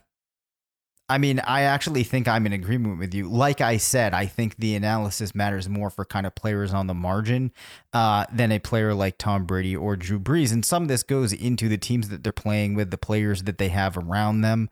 I 1.09 1.17
mean, 1.17 1.39
I 1.39 1.63
actually 1.63 2.03
think 2.03 2.27
I'm 2.27 2.45
in 2.45 2.53
agreement 2.53 2.99
with 2.99 3.13
you. 3.15 3.27
Like 3.27 3.61
I 3.61 3.77
said, 3.77 4.13
I 4.13 4.27
think 4.27 4.57
the 4.57 4.75
analysis 4.75 5.33
matters 5.33 5.67
more 5.67 5.89
for 5.89 6.05
kind 6.05 6.27
of 6.27 6.35
players 6.35 6.73
on 6.73 6.87
the 6.87 6.93
margin 6.93 7.51
uh, 7.93 8.25
than 8.31 8.51
a 8.51 8.59
player 8.59 8.93
like 8.93 9.17
Tom 9.17 9.45
Brady 9.45 9.75
or 9.75 9.95
Drew 9.95 10.19
Brees. 10.19 10.53
And 10.53 10.63
some 10.63 10.83
of 10.83 10.89
this 10.89 11.01
goes 11.01 11.33
into 11.33 11.67
the 11.67 11.77
teams 11.79 12.09
that 12.09 12.23
they're 12.23 12.31
playing 12.31 12.75
with, 12.75 12.91
the 12.91 12.97
players 12.97 13.43
that 13.43 13.57
they 13.57 13.69
have 13.69 13.97
around 13.97 14.41
them. 14.41 14.69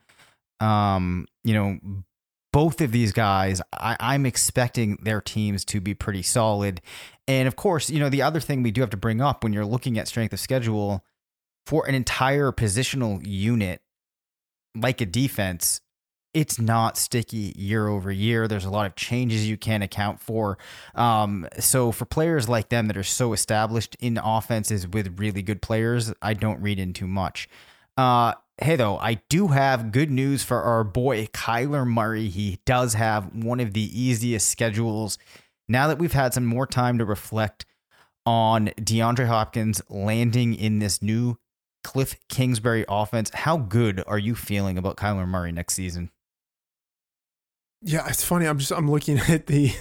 Um, 0.59 1.27
you 1.43 1.53
know, 1.53 1.79
both 2.53 2.81
of 2.81 2.91
these 2.91 3.11
guys, 3.11 3.61
I, 3.73 3.97
I'm 3.99 4.25
expecting 4.25 4.97
their 5.01 5.21
teams 5.21 5.65
to 5.65 5.81
be 5.81 5.93
pretty 5.93 6.23
solid. 6.23 6.81
And 7.27 7.47
of 7.47 7.55
course, 7.55 7.89
you 7.89 7.99
know, 7.99 8.09
the 8.09 8.21
other 8.21 8.39
thing 8.39 8.63
we 8.63 8.71
do 8.71 8.81
have 8.81 8.89
to 8.91 8.97
bring 8.97 9.21
up 9.21 9.43
when 9.43 9.53
you're 9.53 9.65
looking 9.65 9.97
at 9.97 10.07
strength 10.07 10.33
of 10.33 10.39
schedule 10.39 11.03
for 11.65 11.87
an 11.87 11.95
entire 11.95 12.51
positional 12.51 13.21
unit 13.25 13.81
like 14.75 15.01
a 15.01 15.05
defense, 15.05 15.81
it's 16.37 16.59
not 16.59 16.97
sticky 16.97 17.51
year 17.57 17.87
over 17.87 18.11
year. 18.11 18.47
There's 18.47 18.63
a 18.63 18.69
lot 18.69 18.85
of 18.85 18.95
changes 18.95 19.49
you 19.49 19.57
can't 19.57 19.83
account 19.83 20.21
for. 20.21 20.59
Um, 20.93 21.47
so 21.57 21.91
for 21.91 22.05
players 22.05 22.47
like 22.47 22.69
them 22.69 22.85
that 22.89 22.95
are 22.95 23.01
so 23.01 23.33
established 23.33 23.97
in 23.99 24.19
offenses 24.23 24.87
with 24.87 25.19
really 25.19 25.41
good 25.41 25.63
players, 25.63 26.13
I 26.21 26.35
don't 26.35 26.61
read 26.61 26.77
in 26.77 26.93
too 26.93 27.07
much. 27.07 27.49
Uh, 27.97 28.33
hey 28.61 28.75
though, 28.75 28.99
I 28.99 29.15
do 29.29 29.47
have 29.47 29.91
good 29.91 30.11
news 30.11 30.43
for 30.43 30.61
our 30.61 30.83
boy 30.83 31.25
Kyler 31.33 31.87
Murray. 31.87 32.27
He 32.27 32.59
does 32.67 32.93
have 32.93 33.33
one 33.33 33.59
of 33.59 33.73
the 33.73 33.99
easiest 33.99 34.47
schedules. 34.47 35.17
Now 35.67 35.87
that 35.87 35.97
we've 35.97 36.13
had 36.13 36.35
some 36.35 36.45
more 36.45 36.67
time 36.67 36.99
to 36.99 37.05
reflect 37.05 37.65
on 38.27 38.67
DeAndre 38.79 39.25
Hopkins 39.25 39.81
landing 39.89 40.53
in 40.53 40.77
this 40.77 41.01
new 41.01 41.39
Cliff 41.83 42.15
Kingsbury 42.29 42.85
offense, 42.87 43.31
how 43.33 43.57
good 43.57 44.03
are 44.05 44.19
you 44.19 44.35
feeling 44.35 44.77
about 44.77 44.97
Kyler 44.97 45.27
Murray 45.27 45.51
next 45.51 45.73
season? 45.73 46.11
Yeah, 47.81 48.07
it's 48.07 48.23
funny. 48.23 48.45
I'm 48.47 48.57
just 48.59 48.71
I'm 48.71 48.89
looking 48.89 49.19
at 49.29 49.47
the 49.47 49.71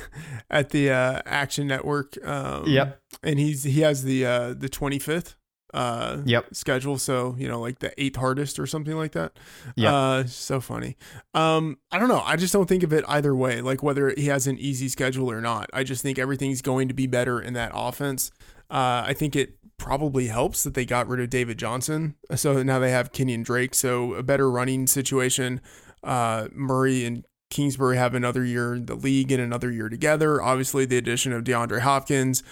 at 0.50 0.70
the 0.70 0.90
uh, 0.90 1.22
Action 1.26 1.66
Network. 1.66 2.16
Um, 2.26 2.64
Yep. 2.66 3.00
and 3.22 3.38
he's 3.38 3.62
he 3.64 3.80
has 3.80 4.02
the 4.04 4.26
uh, 4.26 4.54
the 4.54 4.68
25th 4.68 5.34
uh, 5.74 6.18
Yep. 6.24 6.54
schedule. 6.54 6.98
So 6.98 7.34
you 7.38 7.48
know, 7.48 7.60
like 7.60 7.78
the 7.78 7.92
eighth 8.02 8.16
hardest 8.16 8.58
or 8.58 8.66
something 8.66 8.94
like 8.96 9.12
that. 9.12 9.38
Yep. 9.76 9.92
Uh, 9.92 10.24
so 10.26 10.60
funny. 10.60 10.96
Um, 11.34 11.78
I 11.90 11.98
don't 11.98 12.08
know. 12.08 12.22
I 12.24 12.36
just 12.36 12.52
don't 12.52 12.68
think 12.68 12.82
of 12.82 12.92
it 12.92 13.04
either 13.08 13.34
way. 13.34 13.60
Like 13.62 13.82
whether 13.82 14.10
he 14.16 14.26
has 14.26 14.46
an 14.46 14.58
easy 14.58 14.88
schedule 14.88 15.30
or 15.30 15.40
not. 15.40 15.70
I 15.72 15.82
just 15.82 16.02
think 16.02 16.18
everything's 16.18 16.62
going 16.62 16.88
to 16.88 16.94
be 16.94 17.06
better 17.06 17.40
in 17.40 17.54
that 17.54 17.72
offense. 17.74 18.30
Uh, 18.70 19.04
I 19.06 19.14
think 19.14 19.34
it 19.36 19.54
probably 19.78 20.26
helps 20.28 20.64
that 20.64 20.74
they 20.74 20.84
got 20.84 21.06
rid 21.08 21.20
of 21.20 21.30
David 21.30 21.58
Johnson. 21.58 22.14
So 22.34 22.62
now 22.62 22.78
they 22.78 22.90
have 22.90 23.12
Kenyon 23.12 23.42
Drake. 23.42 23.74
So 23.74 24.14
a 24.14 24.22
better 24.22 24.50
running 24.50 24.86
situation. 24.86 25.60
Uh, 26.02 26.48
Murray 26.52 27.04
and 27.04 27.24
Kingsbury 27.50 27.96
have 27.96 28.14
another 28.14 28.44
year 28.44 28.74
in 28.74 28.86
the 28.86 28.94
league 28.94 29.30
and 29.30 29.40
another 29.40 29.70
year 29.70 29.88
together. 29.88 30.42
Obviously, 30.42 30.84
the 30.84 30.96
addition 30.96 31.32
of 31.32 31.44
DeAndre 31.44 31.80
Hopkins. 31.80 32.42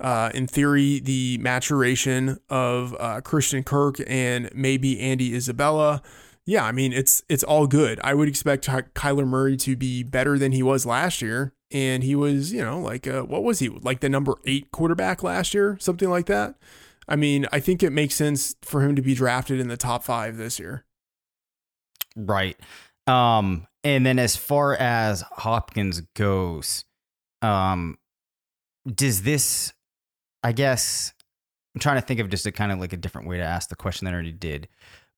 Uh, 0.00 0.30
in 0.34 0.46
theory, 0.46 0.98
the 0.98 1.38
maturation 1.38 2.38
of 2.50 2.96
uh, 2.98 3.20
Christian 3.20 3.62
Kirk 3.62 3.96
and 4.08 4.50
maybe 4.52 4.98
Andy 5.00 5.34
Isabella. 5.34 6.02
Yeah, 6.46 6.64
I 6.64 6.72
mean 6.72 6.92
it's 6.92 7.22
it's 7.28 7.44
all 7.44 7.66
good. 7.66 8.00
I 8.02 8.12
would 8.12 8.28
expect 8.28 8.66
Kyler 8.66 9.26
Murray 9.26 9.56
to 9.58 9.76
be 9.76 10.02
better 10.02 10.36
than 10.36 10.52
he 10.52 10.62
was 10.62 10.84
last 10.84 11.22
year, 11.22 11.54
and 11.70 12.02
he 12.02 12.14
was 12.14 12.52
you 12.52 12.62
know 12.62 12.80
like 12.80 13.06
uh, 13.06 13.22
what 13.22 13.44
was 13.44 13.60
he 13.60 13.68
like 13.68 14.00
the 14.00 14.08
number 14.08 14.34
eight 14.44 14.70
quarterback 14.70 15.22
last 15.22 15.54
year, 15.54 15.78
something 15.80 16.10
like 16.10 16.26
that. 16.26 16.56
I 17.08 17.16
mean, 17.16 17.46
I 17.52 17.60
think 17.60 17.82
it 17.82 17.90
makes 17.90 18.14
sense 18.14 18.56
for 18.62 18.82
him 18.82 18.96
to 18.96 19.02
be 19.02 19.14
drafted 19.14 19.60
in 19.60 19.68
the 19.68 19.76
top 19.76 20.04
five 20.04 20.36
this 20.36 20.58
year. 20.58 20.84
Right. 22.16 22.58
Um, 23.06 23.66
and 23.84 24.04
then 24.04 24.18
as 24.18 24.34
far 24.34 24.74
as 24.74 25.22
Hopkins 25.30 26.00
goes, 26.16 26.84
um, 27.42 27.98
does 28.86 29.22
this, 29.22 29.72
I 30.42 30.52
guess, 30.52 31.12
I'm 31.74 31.80
trying 31.80 32.00
to 32.00 32.06
think 32.06 32.20
of 32.20 32.30
just 32.30 32.46
a 32.46 32.52
kind 32.52 32.72
of 32.72 32.78
like 32.80 32.94
a 32.94 32.96
different 32.96 33.28
way 33.28 33.36
to 33.36 33.44
ask 33.44 33.68
the 33.68 33.76
question 33.76 34.06
that 34.06 34.12
I 34.12 34.14
already 34.14 34.32
did. 34.32 34.68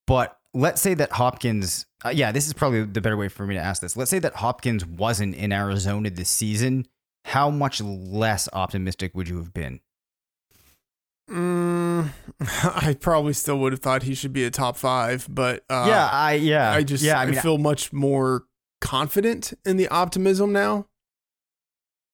But 0.07 0.37
let's 0.53 0.81
say 0.81 0.95
that 0.95 1.13
Hopkins, 1.13 1.87
uh, 2.05 2.11
yeah, 2.11 2.33
this 2.33 2.47
is 2.47 2.53
probably 2.53 2.85
the 2.85 3.01
better 3.01 3.17
way 3.17 3.29
for 3.29 3.47
me 3.47 3.55
to 3.55 3.61
ask 3.61 3.81
this. 3.81 3.97
Let's 3.97 4.11
say 4.11 4.19
that 4.19 4.35
Hopkins 4.35 4.85
wasn't 4.85 5.37
in 5.37 5.53
Arizona 5.53 6.11
this 6.11 6.31
season. 6.31 6.87
How 7.25 7.51
much 7.51 7.81
less 7.81 8.49
optimistic 8.53 9.15
would 9.15 9.29
you 9.29 9.37
have 9.39 9.53
been? 9.53 9.81
Mm, 11.31 12.11
I 12.41 12.97
probably 13.01 13.33
still 13.33 13.59
would 13.59 13.73
have 13.73 13.81
thought 13.81 14.05
he 14.05 14.15
should 14.15 14.33
be 14.33 14.45
a 14.45 14.51
top 14.51 14.77
five, 14.77 15.27
but 15.29 15.65
uh, 15.69 15.87
yeah, 15.89 16.09
I 16.13 16.35
yeah, 16.35 16.71
I 16.71 16.85
just 16.85 17.03
yeah, 17.03 17.19
I, 17.19 17.23
I 17.23 17.27
mean, 17.27 17.41
feel 17.41 17.59
much 17.59 17.93
more 17.93 18.45
confident 18.87 19.53
in 19.65 19.77
the 19.77 19.89
optimism 19.89 20.53
now. 20.53 20.87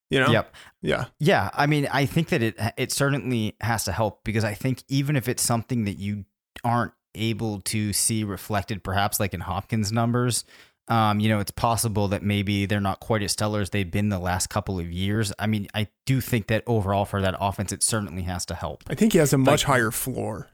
You 0.08 0.20
know? 0.20 0.30
yep. 0.30 0.54
Yeah. 0.80 1.04
Yeah, 1.18 1.50
I 1.52 1.66
mean, 1.66 1.86
I 1.92 2.06
think 2.06 2.28
that 2.30 2.42
it 2.42 2.56
it 2.78 2.92
certainly 2.92 3.56
has 3.60 3.84
to 3.84 3.92
help 3.92 4.24
because 4.24 4.42
I 4.42 4.54
think 4.54 4.82
even 4.88 5.14
if 5.16 5.28
it's 5.28 5.42
something 5.42 5.84
that 5.84 5.98
you 5.98 6.24
aren't 6.64 6.92
able 7.14 7.60
to 7.60 7.92
see 7.92 8.24
reflected, 8.24 8.82
perhaps 8.82 9.20
like 9.20 9.34
in 9.34 9.40
Hopkins 9.40 9.92
numbers, 9.92 10.44
um, 10.88 11.20
you 11.20 11.28
know, 11.28 11.40
it's 11.40 11.50
possible 11.50 12.08
that 12.08 12.22
maybe 12.22 12.64
they're 12.66 12.80
not 12.80 13.00
quite 13.00 13.22
as 13.22 13.32
stellar 13.32 13.60
as 13.60 13.70
they've 13.70 13.90
been 13.90 14.08
the 14.08 14.18
last 14.18 14.48
couple 14.48 14.78
of 14.78 14.90
years. 14.90 15.30
I 15.38 15.46
mean, 15.46 15.68
I 15.74 15.88
do 16.06 16.20
think 16.22 16.46
that 16.46 16.62
overall 16.66 17.04
for 17.04 17.20
that 17.20 17.34
offense, 17.38 17.70
it 17.70 17.82
certainly 17.82 18.22
has 18.22 18.46
to 18.46 18.54
help. 18.54 18.82
I 18.88 18.94
think 18.94 19.12
he 19.12 19.18
has 19.18 19.32
a 19.34 19.38
much 19.38 19.64
Like- 19.64 19.76
higher 19.76 19.90
floor. 19.90 20.48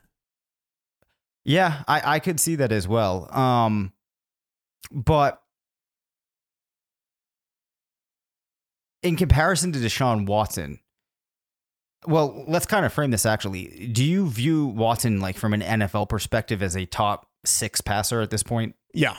Yeah, 1.45 1.83
I, 1.89 2.17
I 2.17 2.19
could 2.19 2.39
see 2.41 2.57
that 2.57 2.73
as 2.73 2.87
well. 2.87 3.33
Um, 3.35 3.93
but 4.91 5.41
in 9.03 9.17
comparison 9.17 9.73
to 9.73 9.79
Deshaun 9.79 10.27
Watson, 10.27 10.81
well, 12.07 12.45
let's 12.47 12.67
kind 12.67 12.87
of 12.87 12.93
frame 12.93 13.11
this 13.11 13.27
actually. 13.27 13.89
Do 13.93 14.05
you 14.05 14.29
view 14.29 14.67
Watson 14.67 15.21
like 15.21 15.37
from 15.37 15.53
an 15.55 15.61
NFL 15.61 16.09
perspective 16.09 16.63
as 16.63 16.77
a 16.77 16.87
top 16.87 17.27
six 17.45 17.81
passer 17.81 18.21
at 18.21 18.31
this 18.31 18.43
point? 18.43 18.75
Yeah. 18.95 19.17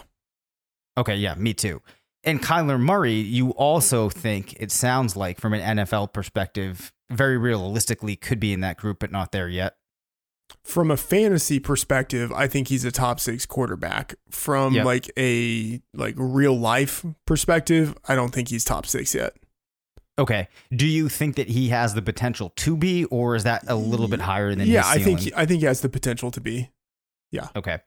Okay, 0.98 1.16
yeah, 1.16 1.36
me 1.36 1.54
too. 1.54 1.82
And 2.24 2.42
Kyler 2.42 2.80
Murray, 2.80 3.14
you 3.14 3.52
also 3.52 4.10
think 4.10 4.54
it 4.60 4.72
sounds 4.72 5.16
like 5.16 5.40
from 5.40 5.54
an 5.54 5.78
NFL 5.78 6.12
perspective, 6.14 6.92
very 7.10 7.38
realistically 7.38 8.16
could 8.16 8.40
be 8.40 8.52
in 8.52 8.60
that 8.62 8.78
group, 8.78 9.00
but 9.00 9.12
not 9.12 9.32
there 9.32 9.48
yet. 9.48 9.76
From 10.64 10.92
a 10.92 10.98
fantasy 10.98 11.60
perspective, 11.60 12.32
I 12.34 12.48
think 12.48 12.68
he's 12.68 12.84
a 12.84 12.92
top 12.92 13.20
six 13.20 13.46
quarterback. 13.46 14.16
From 14.32 14.74
Yep. 14.74 14.86
like 14.86 15.12
a 15.18 15.82
like 15.94 16.16
real 16.18 16.58
life 16.58 17.06
perspective, 17.26 17.96
I 18.08 18.16
don't 18.16 18.32
think 18.34 18.50
he's 18.50 18.66
top 18.66 18.86
six 18.86 19.14
yet. 19.16 19.34
Okay. 20.20 20.50
Do 20.76 20.86
you 20.86 21.10
think 21.10 21.38
that 21.38 21.48
he 21.48 21.70
has 21.70 21.94
the 21.94 22.02
potential 22.02 22.52
to 22.58 22.76
be, 22.76 23.06
or 23.06 23.36
is 23.36 23.46
that 23.46 23.64
a 23.68 23.76
little 23.76 24.08
bit 24.08 24.20
higher 24.20 24.54
than? 24.54 24.68
yeah, 24.68 24.84
I 24.86 25.00
think 25.00 25.20
ceiling? 25.20 25.34
I 25.36 25.46
think 25.46 25.62
he 25.62 25.66
has 25.66 25.82
the 25.82 25.90
potential 25.90 26.30
to 26.32 26.42
be. 26.42 26.70
Yeah. 27.32 27.48
Okay. 27.56 27.80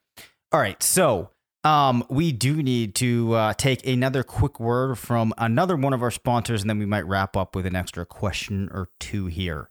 All 0.50 0.60
right. 0.60 0.82
So, 0.82 1.30
um, 1.64 2.04
we 2.08 2.32
do 2.32 2.62
need 2.62 2.94
to 2.96 3.34
uh, 3.34 3.54
take 3.54 3.86
another 3.86 4.22
quick 4.22 4.58
word 4.58 4.98
from 4.98 5.32
another 5.38 5.76
one 5.76 5.92
of 5.92 6.02
our 6.02 6.10
sponsors, 6.10 6.62
and 6.62 6.70
then 6.70 6.78
we 6.78 6.86
might 6.86 7.06
wrap 7.06 7.36
up 7.36 7.54
with 7.54 7.66
an 7.66 7.76
extra 7.76 8.04
question 8.04 8.68
or 8.72 8.88
two 8.98 9.26
here. 9.26 9.70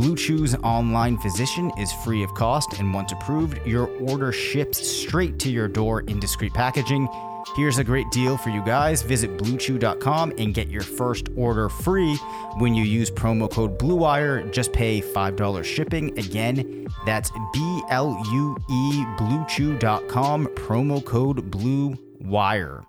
Blue 0.00 0.16
Chew's 0.16 0.54
online 0.62 1.18
physician 1.18 1.70
is 1.76 1.92
free 1.92 2.22
of 2.22 2.32
cost, 2.32 2.78
and 2.78 2.94
once 2.94 3.12
approved, 3.12 3.60
your 3.66 3.88
order 4.08 4.32
ships 4.32 4.78
straight 4.78 5.38
to 5.40 5.50
your 5.50 5.68
door 5.68 6.00
in 6.00 6.18
discreet 6.18 6.54
packaging. 6.54 7.06
Here's 7.54 7.76
a 7.76 7.84
great 7.84 8.10
deal 8.10 8.38
for 8.38 8.48
you 8.48 8.64
guys. 8.64 9.02
Visit 9.02 9.36
bluechew.com 9.36 10.32
and 10.38 10.54
get 10.54 10.70
your 10.70 10.80
first 10.80 11.28
order 11.36 11.68
free 11.68 12.16
when 12.56 12.74
you 12.74 12.82
use 12.82 13.10
promo 13.10 13.50
code 13.50 13.78
BLUEWIRE. 13.78 14.50
Just 14.54 14.72
pay 14.72 15.02
$5 15.02 15.64
shipping. 15.64 16.18
Again, 16.18 16.86
that's 17.04 17.30
B 17.52 17.82
L 17.90 18.18
U 18.32 18.56
E 18.70 19.04
bluechew.com, 19.18 20.46
promo 20.46 21.04
code 21.04 21.50
BLUEWIRE. 21.50 22.86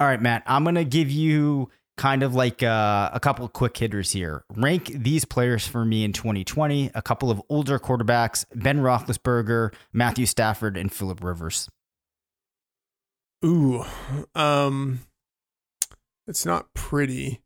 All 0.00 0.06
right, 0.06 0.22
Matt, 0.22 0.44
I'm 0.46 0.62
going 0.62 0.76
to 0.76 0.84
give 0.86 1.10
you 1.10 1.68
kind 1.96 2.22
of 2.22 2.34
like 2.34 2.62
uh, 2.62 3.10
a 3.12 3.20
couple 3.20 3.44
of 3.44 3.52
quick 3.52 3.76
hitters 3.76 4.12
here. 4.12 4.44
Rank 4.54 4.86
these 4.94 5.24
players 5.24 5.66
for 5.66 5.84
me 5.84 6.04
in 6.04 6.12
2020. 6.12 6.90
A 6.94 7.02
couple 7.02 7.30
of 7.30 7.40
older 7.48 7.78
quarterbacks 7.78 8.44
Ben 8.54 8.78
Roethlisberger, 8.80 9.72
Matthew 9.92 10.26
Stafford, 10.26 10.76
and 10.76 10.92
Philip 10.92 11.22
Rivers. 11.24 11.68
Ooh, 13.44 13.84
um, 14.34 15.00
it's 16.26 16.44
not 16.46 16.72
pretty. 16.74 17.40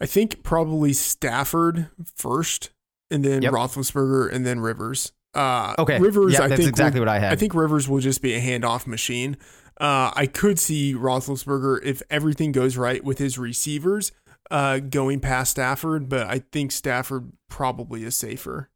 I 0.00 0.06
think 0.06 0.42
probably 0.42 0.92
Stafford 0.92 1.88
first, 2.14 2.70
and 3.10 3.24
then 3.24 3.42
Yep. 3.42 3.52
Roethlisberger, 3.52 4.30
and 4.32 4.44
then 4.46 4.60
Rivers. 4.60 5.12
Uh, 5.34 5.74
Okay. 5.78 5.98
Rivers. 5.98 6.34
Yeah, 6.34 6.42
I 6.44 6.48
that's 6.48 6.60
think 6.60 6.68
exactly 6.70 7.00
will- 7.00 7.06
what 7.06 7.14
I 7.14 7.18
had. 7.18 7.32
I 7.32 7.36
think 7.36 7.54
Rivers 7.54 7.88
will 7.88 8.00
just 8.00 8.22
be 8.22 8.34
a 8.34 8.40
handoff 8.40 8.86
machine. 8.86 9.36
Uh, 9.80 10.10
I 10.14 10.26
could 10.26 10.58
see 10.58 10.94
Roethlisberger 10.94 11.84
if 11.84 12.02
everything 12.08 12.52
goes 12.52 12.76
right 12.76 13.04
with 13.04 13.18
his 13.18 13.38
receivers, 13.38 14.12
uh, 14.50 14.78
going 14.78 15.20
past 15.20 15.52
Stafford, 15.52 16.08
but 16.08 16.26
I 16.26 16.38
think 16.52 16.72
Stafford 16.72 17.32
probably 17.48 18.04
is 18.04 18.16
safer. 18.16 18.70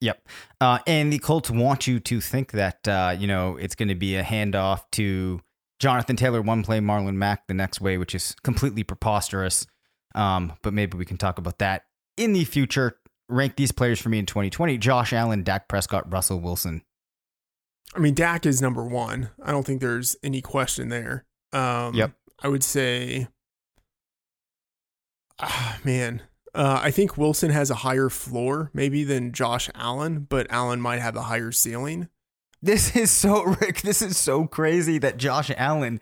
Yep. 0.00 0.28
Uh, 0.60 0.78
and 0.86 1.12
the 1.12 1.18
Colts 1.18 1.50
want 1.50 1.86
you 1.86 2.00
to 2.00 2.20
think 2.20 2.52
that, 2.52 2.86
uh, 2.86 3.16
you 3.18 3.26
know, 3.26 3.56
it's 3.56 3.74
going 3.74 3.88
to 3.88 3.94
be 3.94 4.16
a 4.16 4.22
handoff 4.22 4.82
to 4.92 5.40
Jonathan 5.78 6.16
Taylor 6.16 6.42
one 6.42 6.62
play, 6.62 6.80
Marlon 6.80 7.14
Mack 7.14 7.46
the 7.46 7.54
next 7.54 7.80
way, 7.80 7.96
which 7.98 8.14
is 8.14 8.34
completely 8.42 8.82
preposterous. 8.82 9.66
Um, 10.14 10.54
but 10.62 10.72
maybe 10.72 10.96
we 10.96 11.04
can 11.04 11.16
talk 11.16 11.38
about 11.38 11.58
that 11.58 11.84
in 12.16 12.32
the 12.32 12.44
future. 12.44 12.98
Rank 13.28 13.56
these 13.56 13.72
players 13.72 14.00
for 14.00 14.08
me 14.08 14.18
in 14.18 14.26
2020 14.26 14.78
Josh 14.78 15.12
Allen, 15.12 15.42
Dak 15.42 15.68
Prescott, 15.68 16.10
Russell 16.12 16.40
Wilson. 16.40 16.82
I 17.94 17.98
mean, 17.98 18.14
Dak 18.14 18.44
is 18.44 18.60
number 18.60 18.84
one. 18.84 19.30
I 19.42 19.52
don't 19.52 19.64
think 19.64 19.80
there's 19.80 20.16
any 20.22 20.42
question 20.42 20.88
there. 20.88 21.24
Um, 21.52 21.94
Yep. 21.94 22.12
I 22.42 22.48
would 22.48 22.64
say, 22.64 23.28
ah, 25.38 25.78
man, 25.84 26.22
uh, 26.54 26.80
I 26.82 26.90
think 26.90 27.16
Wilson 27.16 27.50
has 27.50 27.70
a 27.70 27.76
higher 27.76 28.08
floor 28.08 28.70
maybe 28.74 29.04
than 29.04 29.32
Josh 29.32 29.70
Allen, 29.74 30.26
but 30.28 30.46
Allen 30.50 30.80
might 30.80 31.00
have 31.00 31.16
a 31.16 31.22
higher 31.22 31.52
ceiling. 31.52 32.08
This 32.62 32.96
is 32.96 33.10
so, 33.10 33.42
Rick, 33.60 33.82
this 33.82 34.02
is 34.02 34.16
so 34.18 34.46
crazy 34.46 34.98
that 34.98 35.16
Josh 35.18 35.50
Allen 35.56 36.00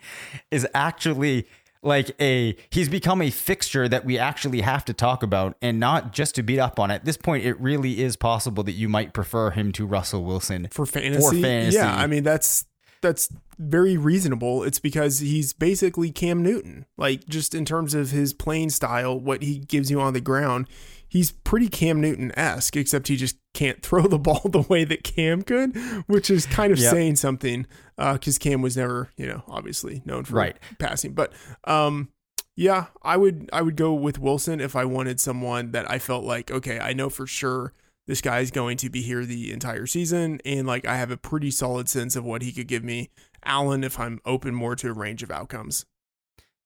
is 0.51 0.67
actually 0.75 1.47
like 1.85 2.11
a 2.21 2.57
he's 2.71 2.89
become 2.89 3.21
a 3.21 3.31
fixture 3.31 3.89
that 3.89 4.05
we 4.05 4.19
actually 4.19 4.61
have 4.63 4.85
to 4.85 4.93
talk 4.93 5.23
about 5.23 5.57
and 5.63 5.79
not 5.79 6.13
just 6.13 6.35
to 6.35 6.43
beat 6.43 6.59
up 6.59 6.79
on 6.79 6.91
at 6.91 7.05
this 7.05 7.17
point 7.17 7.45
it 7.45 7.61
really 7.61 8.03
is 8.03 8.17
possible 8.17 8.63
that 8.63 8.73
you 8.73 8.89
might 8.89 9.13
prefer 9.13 9.51
him 9.51 9.73
to 9.73 9.87
Russell 9.87 10.25
Wilson 10.25 10.69
for 10.71 10.87
fantasy. 10.87 11.21
For 11.21 11.43
fantasy. 11.43 11.77
Yeah, 11.77 11.95
I 11.95 12.07
mean 12.07 12.23
that's 12.23 12.67
that's 13.01 13.29
very 13.59 13.97
reasonable. 13.97 14.65
It's 14.65 14.81
because 14.81 15.21
he's 15.21 15.53
basically 15.53 16.11
Cam 16.11 16.43
Newton. 16.43 16.87
Like 16.97 17.27
just 17.27 17.55
in 17.55 17.65
terms 17.65 17.95
of 17.95 18.11
his 18.11 18.33
playing 18.33 18.71
style, 18.71 19.19
what 19.19 19.43
he 19.43 19.59
gives 19.59 19.91
you 19.91 20.01
on 20.01 20.13
the 20.13 20.21
ground, 20.21 20.69
he's 21.15 21.31
pretty 21.31 21.69
Cam 21.69 22.01
Newton 22.01 22.33
esque, 22.37 22.77
except 22.77 23.07
he 23.09 23.15
just 23.17 23.37
can't 23.55 23.81
throw 23.87 24.03
the 24.09 24.19
ball 24.19 24.43
the 24.45 24.63
way 24.63 24.83
that 24.85 25.05
Cam 25.05 25.43
could, 25.43 25.75
which 26.09 26.29
is 26.29 26.45
kind 26.45 26.73
of 26.73 26.79
Yep. 26.81 26.91
saying 26.91 27.17
something. 27.17 27.67
Because 27.97 28.39
Cam 28.39 28.61
was 28.61 28.77
never, 28.77 29.11
you 29.17 29.27
know, 29.29 29.45
obviously 29.47 30.03
known 30.05 30.25
for 30.25 30.35
Right. 30.35 30.57
passing. 30.81 31.13
But 31.13 31.33
um, 31.63 32.09
yeah, 32.57 32.87
I 33.03 33.17
would 33.17 33.49
I 33.53 33.63
would 33.63 33.77
go 33.77 33.95
with 33.95 34.19
Wilson 34.19 34.61
if 34.61 34.75
I 34.75 34.85
wanted 34.85 35.21
someone 35.21 35.71
that 35.71 35.89
I 35.91 35.99
felt 36.01 36.25
like 36.25 36.51
okay, 36.51 36.81
I 36.81 36.93
know 36.93 37.09
for 37.09 37.27
sure 37.27 37.73
this 38.09 38.21
guy 38.21 38.41
is 38.41 38.51
going 38.51 38.77
to 38.79 38.91
be 38.91 39.01
here 39.01 39.25
the 39.25 39.53
entire 39.53 39.87
season, 39.87 40.41
and 40.45 40.67
like 40.67 40.85
I 40.87 40.97
have 40.97 41.11
a 41.13 41.17
pretty 41.17 41.51
solid 41.53 41.89
sense 41.89 42.17
of 42.17 42.25
what 42.25 42.43
he 42.43 42.51
could 42.53 42.67
give 42.69 42.83
me. 42.85 43.11
Allen, 43.45 43.85
if 43.85 43.99
I'm 44.01 44.21
open 44.27 44.55
more 44.55 44.75
to 44.77 44.89
a 44.89 44.93
range 44.93 45.23
of 45.23 45.31
outcomes. 45.31 45.87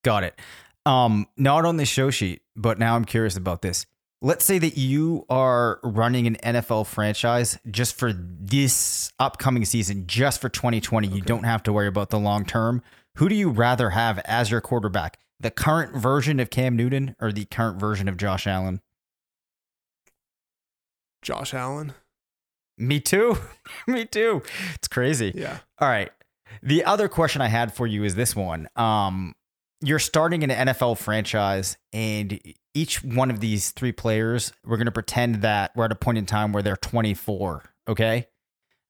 Got 0.05 0.25
it. 0.25 0.39
Um, 0.87 1.27
not 1.37 1.65
on 1.67 1.77
the 1.77 1.85
show 1.85 2.09
sheet, 2.11 2.41
but 2.57 2.79
now 2.79 2.95
I'm 2.97 3.05
curious 3.05 3.37
about 3.37 3.63
this. 3.63 3.85
Let's 4.21 4.45
say 4.45 4.59
that 4.59 4.77
you 4.77 5.25
are 5.31 5.79
running 5.85 6.27
an 6.27 6.37
NFL 6.37 6.87
franchise 6.87 7.57
just 7.71 7.97
for 7.97 8.13
this 8.13 9.13
upcoming 9.21 9.65
season, 9.65 10.09
just 10.09 10.41
for 10.41 10.49
2020. 10.49 11.07
You 11.07 11.21
don't 11.21 11.45
have 11.45 11.63
to 11.65 11.73
worry 11.73 11.87
about 11.87 12.11
the 12.11 12.19
long 12.19 12.45
term. 12.45 12.83
Who 13.19 13.29
do 13.29 13.37
you 13.37 13.51
rather 13.51 13.91
have 13.91 14.19
as 14.25 14.51
your 14.51 14.61
quarterback? 14.61 15.19
The 15.39 15.53
current 15.53 15.95
version 15.95 16.41
of 16.41 16.51
Cam 16.51 16.75
Newton 16.75 17.15
or 17.21 17.31
the 17.31 17.45
current 17.45 17.79
version 17.79 18.09
of 18.09 18.17
Josh 18.17 18.49
Allen? 18.49 18.81
Josh 21.23 21.55
Allen. 21.55 21.93
Me 22.77 22.99
too. 22.99 23.37
Me 23.87 24.05
too. 24.05 24.43
It's 24.75 24.89
crazy. 24.89 25.33
Yeah. 25.35 25.59
All 25.79 25.89
right. 25.89 26.11
The 26.63 26.85
other 26.85 27.09
question 27.09 27.41
I 27.41 27.49
had 27.49 27.73
for 27.73 27.87
you 27.87 28.03
is 28.03 28.17
this 28.17 28.35
one. 28.35 28.69
Um, 28.75 29.35
you're 29.81 29.99
starting 29.99 30.43
an 30.45 30.51
NFL 30.51 30.99
franchise, 30.99 31.77
and 31.93 32.41
each 32.75 33.03
one 33.03 33.31
of 33.31 33.41
these 33.41 33.71
three 33.71 33.93
players, 33.93 34.53
we're 34.65 34.77
going 34.77 34.87
to 34.87 34.93
pretend 34.93 35.43
that 35.43 35.73
we're 35.75 35.87
at 35.87 35.93
a 35.93 35.97
point 35.97 36.19
in 36.19 36.27
time 36.27 36.53
where 36.53 36.63
they're 36.63 36.77
24. 36.77 37.65
Okay. 37.89 38.27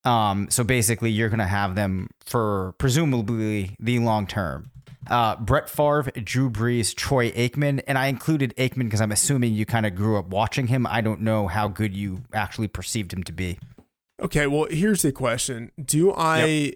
Um, 0.05 0.49
so 0.51 0.65
basically, 0.65 1.11
you're 1.11 1.29
going 1.29 1.39
to 1.39 1.45
have 1.45 1.75
them 1.75 2.09
for 2.25 2.75
presumably 2.79 3.77
the 3.79 3.99
long 3.99 4.27
term. 4.27 4.71
Uh, 5.09 5.37
Brett 5.37 5.71
Favre, 5.71 6.11
Drew 6.23 6.51
Brees, 6.51 6.95
Troy 6.95 7.31
Aikman, 7.33 7.83
and 7.87 7.97
I 7.97 8.07
included 8.07 8.55
Aikman 8.57 8.85
because 8.85 9.01
I'm 9.01 9.13
assuming 9.13 9.55
you 9.55 9.65
kind 9.65 9.87
of 9.87 9.95
grew 9.95 10.19
up 10.19 10.29
watching 10.29 10.67
him. 10.67 10.87
I 10.87 11.01
don't 11.01 11.23
know 11.23 11.47
how 11.47 11.69
good 11.69 11.97
you 11.97 12.23
actually 12.33 12.69
perceived 12.69 13.13
him 13.13 13.23
to 13.25 13.33
be. 13.33 13.59
Okay. 14.21 14.47
Well, 14.47 14.67
here's 14.71 15.03
the 15.03 15.13
question: 15.13 15.73
Do 15.83 16.13
I 16.15 16.75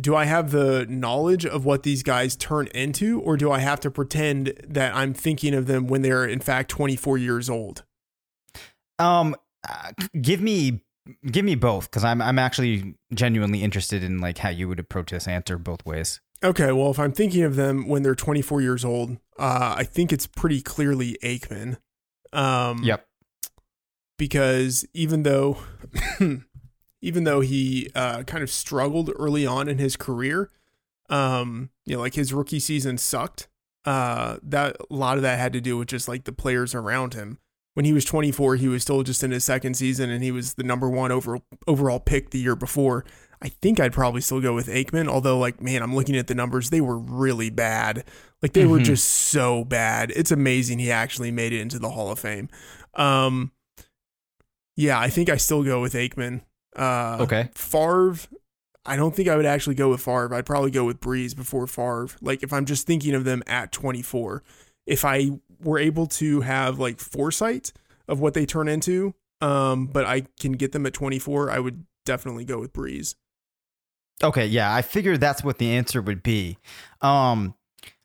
do 0.00 0.14
I 0.14 0.24
have 0.24 0.50
the 0.50 0.86
knowledge 0.88 1.44
of 1.46 1.64
what 1.64 1.82
these 1.82 2.02
guys 2.02 2.36
turn 2.36 2.68
into, 2.68 3.20
or 3.20 3.36
do 3.36 3.50
I 3.50 3.58
have 3.58 3.80
to 3.80 3.90
pretend 3.90 4.52
that 4.66 4.94
I'm 4.94 5.14
thinking 5.14 5.54
of 5.54 5.66
them 5.66 5.86
when 5.86 6.02
they're 6.02 6.26
in 6.26 6.40
fact 6.40 6.70
24 6.70 7.18
years 7.18 7.50
old? 7.50 7.84
Um, 8.98 9.34
uh, 9.68 9.92
give 10.20 10.40
me 10.40 10.82
give 11.30 11.44
me 11.44 11.54
both 11.54 11.90
because 11.90 12.04
I'm 12.04 12.20
I'm 12.20 12.38
actually 12.38 12.94
genuinely 13.14 13.62
interested 13.62 14.04
in 14.04 14.18
like 14.18 14.38
how 14.38 14.50
you 14.50 14.68
would 14.68 14.78
approach 14.78 15.10
this 15.10 15.26
answer 15.28 15.58
both 15.58 15.84
ways. 15.86 16.20
Okay, 16.42 16.70
well, 16.70 16.90
if 16.90 16.98
I'm 17.00 17.12
thinking 17.12 17.42
of 17.42 17.56
them 17.56 17.88
when 17.88 18.04
they're 18.04 18.14
24 18.14 18.60
years 18.60 18.84
old, 18.84 19.18
uh, 19.38 19.74
I 19.76 19.82
think 19.82 20.12
it's 20.12 20.26
pretty 20.28 20.60
clearly 20.60 21.16
Aikman. 21.22 21.78
Um, 22.32 22.84
Yep. 22.84 23.04
Because 24.18 24.84
even 24.94 25.22
though, 25.22 25.58
even 27.00 27.24
though 27.24 27.40
he 27.40 27.90
uh, 27.94 28.22
kind 28.24 28.42
of 28.42 28.50
struggled 28.50 29.10
early 29.18 29.46
on 29.46 29.68
in 29.68 29.78
his 29.78 29.96
career, 29.96 30.50
um, 31.10 31.70
you 31.86 31.94
know, 31.96 32.00
like 32.02 32.14
his 32.14 32.32
rookie 32.32 32.60
season 32.60 32.98
sucked. 32.98 33.48
Uh, 33.84 34.36
that 34.42 34.76
a 34.90 34.94
lot 34.94 35.16
of 35.16 35.22
that 35.22 35.38
had 35.38 35.52
to 35.54 35.60
do 35.60 35.78
with 35.78 35.88
just 35.88 36.08
like 36.08 36.24
the 36.24 36.32
players 36.32 36.74
around 36.74 37.14
him. 37.14 37.38
when 37.74 37.84
he 37.84 37.92
was 37.92 38.04
24, 38.04 38.56
he 38.56 38.66
was 38.68 38.82
still 38.82 39.02
just 39.04 39.22
in 39.22 39.30
his 39.30 39.44
second 39.44 39.74
season 39.74 40.10
and 40.10 40.22
he 40.24 40.32
was 40.32 40.54
the 40.54 40.64
number 40.64 40.90
one 40.90 41.12
over, 41.12 41.38
overall 41.68 42.00
pick 42.00 42.30
the 42.30 42.38
year 42.40 42.56
before. 42.56 43.04
I 43.40 43.48
think 43.50 43.78
I'd 43.78 43.92
probably 43.92 44.20
still 44.20 44.40
go 44.40 44.52
with 44.52 44.66
Aikman, 44.66 45.06
although, 45.06 45.38
like, 45.38 45.62
man, 45.62 45.80
I'm 45.80 45.94
looking 45.94 46.16
at 46.16 46.26
the 46.26 46.34
numbers. 46.34 46.70
They 46.70 46.80
were 46.80 46.98
really 46.98 47.50
bad. 47.50 48.02
Like, 48.42 48.52
they 48.52 48.66
were 48.66 48.80
Mhm. 48.80 48.84
just 48.84 49.08
so 49.08 49.64
bad. 49.64 50.10
It's 50.16 50.32
amazing 50.32 50.80
he 50.80 50.90
actually 50.90 51.30
made 51.30 51.52
it 51.52 51.60
into 51.60 51.78
the 51.78 51.90
Hall 51.90 52.10
of 52.10 52.18
Fame. 52.18 52.48
Um, 52.94 53.52
yeah, 54.76 54.98
I 54.98 55.08
think 55.08 55.28
I 55.28 55.36
still 55.36 55.62
go 55.62 55.80
with 55.80 55.94
Aikman. 55.94 56.42
Uh, 56.78 57.18
Okay. 57.20 57.50
Favre, 57.54 58.16
I 58.86 58.96
don't 58.96 59.14
think 59.14 59.28
I 59.28 59.36
would 59.36 59.46
actually 59.46 59.74
go 59.74 59.90
with 59.90 60.00
Favre. 60.00 60.34
I'd 60.34 60.46
probably 60.46 60.70
go 60.70 60.84
with 60.84 61.00
Brees 61.00 61.36
before 61.36 61.66
Favre. 61.66 62.08
Like, 62.22 62.42
if 62.42 62.52
I'm 62.52 62.64
just 62.64 62.86
thinking 62.86 63.14
of 63.14 63.24
them 63.24 63.42
at 63.46 63.72
24, 63.72 64.42
if 64.86 65.04
I 65.04 65.30
were 65.62 65.78
able 65.78 66.06
to 66.06 66.40
have 66.42 66.78
like 66.78 66.98
foresight 67.00 67.72
of 68.06 68.20
what 68.20 68.32
they 68.34 68.46
turn 68.46 68.68
into, 68.68 69.14
um, 69.40 69.86
but 69.86 70.06
I 70.06 70.22
can 70.40 70.52
get 70.52 70.72
them 70.72 70.86
at 70.86 70.94
24, 70.94 71.50
I 71.50 71.58
would 71.58 71.84
definitely 72.06 72.44
go 72.44 72.58
with 72.58 72.72
Brees. 72.72 73.14
Okay, 74.22 74.46
yeah, 74.46 74.74
I 74.74 74.82
figured 74.82 75.20
that's 75.20 75.44
what 75.44 75.58
the 75.58 75.70
answer 75.70 76.00
would 76.02 76.22
be. 76.22 76.58
Um, 77.02 77.54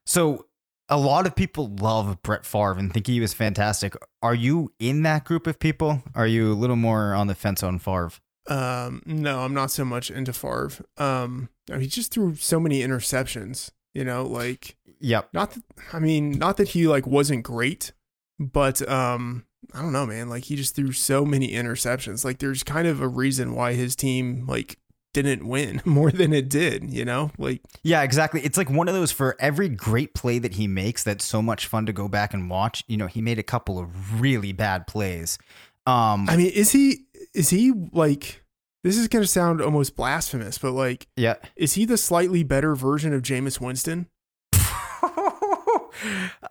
so 0.06 0.46
a 0.90 0.98
lot 0.98 1.26
of 1.26 1.36
people 1.36 1.74
love 1.80 2.22
Brett 2.22 2.46
Favre 2.46 2.78
and 2.78 2.94
think 2.94 3.08
he 3.08 3.20
was 3.20 3.34
fantastic. 3.34 3.96
Are 4.22 4.36
you 4.36 4.72
in 4.80 5.04
that 5.04 5.24
group 5.24 5.48
of 5.48 5.58
people? 5.60 6.04
Are 6.14 6.28
you 6.28 6.52
a 6.52 6.54
little 6.54 6.76
more 6.76 7.14
on 7.16 7.28
the 7.28 7.36
fence 7.36 7.64
on 7.64 7.80
Favre? 7.80 8.12
Um, 8.48 9.02
no, 9.06 9.40
I'm 9.40 9.54
not 9.54 9.72
so 9.72 9.86
much 9.86 10.12
into 10.12 10.34
Favre. 10.34 10.72
Um, 10.98 11.50
I 11.70 11.74
mean, 11.74 11.82
he 11.82 11.88
just 11.88 12.12
threw 12.12 12.36
so 12.36 12.60
many 12.60 12.82
interceptions. 12.82 13.72
You 13.94 14.04
know, 14.04 14.24
like 14.24 14.76
Yep. 15.00 15.30
not. 15.34 15.52
That, 15.52 15.64
I 15.94 16.00
mean, 16.00 16.32
not 16.32 16.58
that 16.58 16.70
he 16.70 16.88
like 16.88 17.06
wasn't 17.06 17.44
great, 17.44 17.92
but 18.40 18.88
um, 18.90 19.46
I 19.74 19.82
don't 19.82 19.94
know, 19.94 20.06
man. 20.06 20.30
Like 20.30 20.46
he 20.46 20.56
just 20.56 20.76
threw 20.76 20.92
so 20.92 21.26
many 21.26 21.52
interceptions. 21.52 22.26
Like 22.26 22.40
there's 22.40 22.64
kind 22.64 22.88
of 22.88 23.02
a 23.02 23.08
reason 23.08 23.54
why 23.54 23.74
his 23.74 23.96
team 23.96 24.46
like 24.48 24.78
didn't 25.14 25.48
win 25.48 25.80
more 25.86 26.10
than 26.12 26.34
it 26.34 26.50
did. 26.50 26.92
You 26.92 27.06
know, 27.06 27.32
like 27.38 27.62
Yeah, 27.84 28.02
exactly. 28.02 28.42
It's 28.42 28.58
like 28.58 28.70
one 28.70 28.88
of 28.88 28.96
those 28.96 29.12
for 29.12 29.36
every 29.40 29.70
great 29.70 30.16
play 30.16 30.40
that 30.40 30.56
he 30.56 30.68
makes 30.68 31.04
that's 31.04 31.24
so 31.24 31.42
much 31.42 31.68
fun 31.68 31.86
to 31.86 31.94
go 31.94 32.08
back 32.08 32.34
and 32.34 32.50
watch. 32.50 32.84
You 32.88 32.98
know, 32.98 33.08
he 33.08 33.22
made 33.22 33.38
a 33.38 33.44
couple 33.44 33.78
of 33.78 34.20
really 34.20 34.54
bad 34.54 34.88
plays. 34.88 35.38
Um, 35.86 36.30
I 36.30 36.38
mean, 36.38 36.48
is 36.48 36.72
he 36.72 37.06
is 37.34 37.50
he 37.50 37.72
like? 37.92 38.44
This 38.84 38.98
is 38.98 39.08
gonna 39.08 39.28
sound 39.28 39.62
almost 39.62 39.96
blasphemous, 39.96 40.58
but 40.58 40.72
like, 40.72 41.08
yeah. 41.16 41.36
is 41.56 41.76
he 41.76 41.86
the 41.86 41.98
slightly 41.98 42.44
better 42.44 42.76
version 42.76 43.14
of 43.14 43.22
Jameis 43.22 43.62
Winston? 43.62 44.08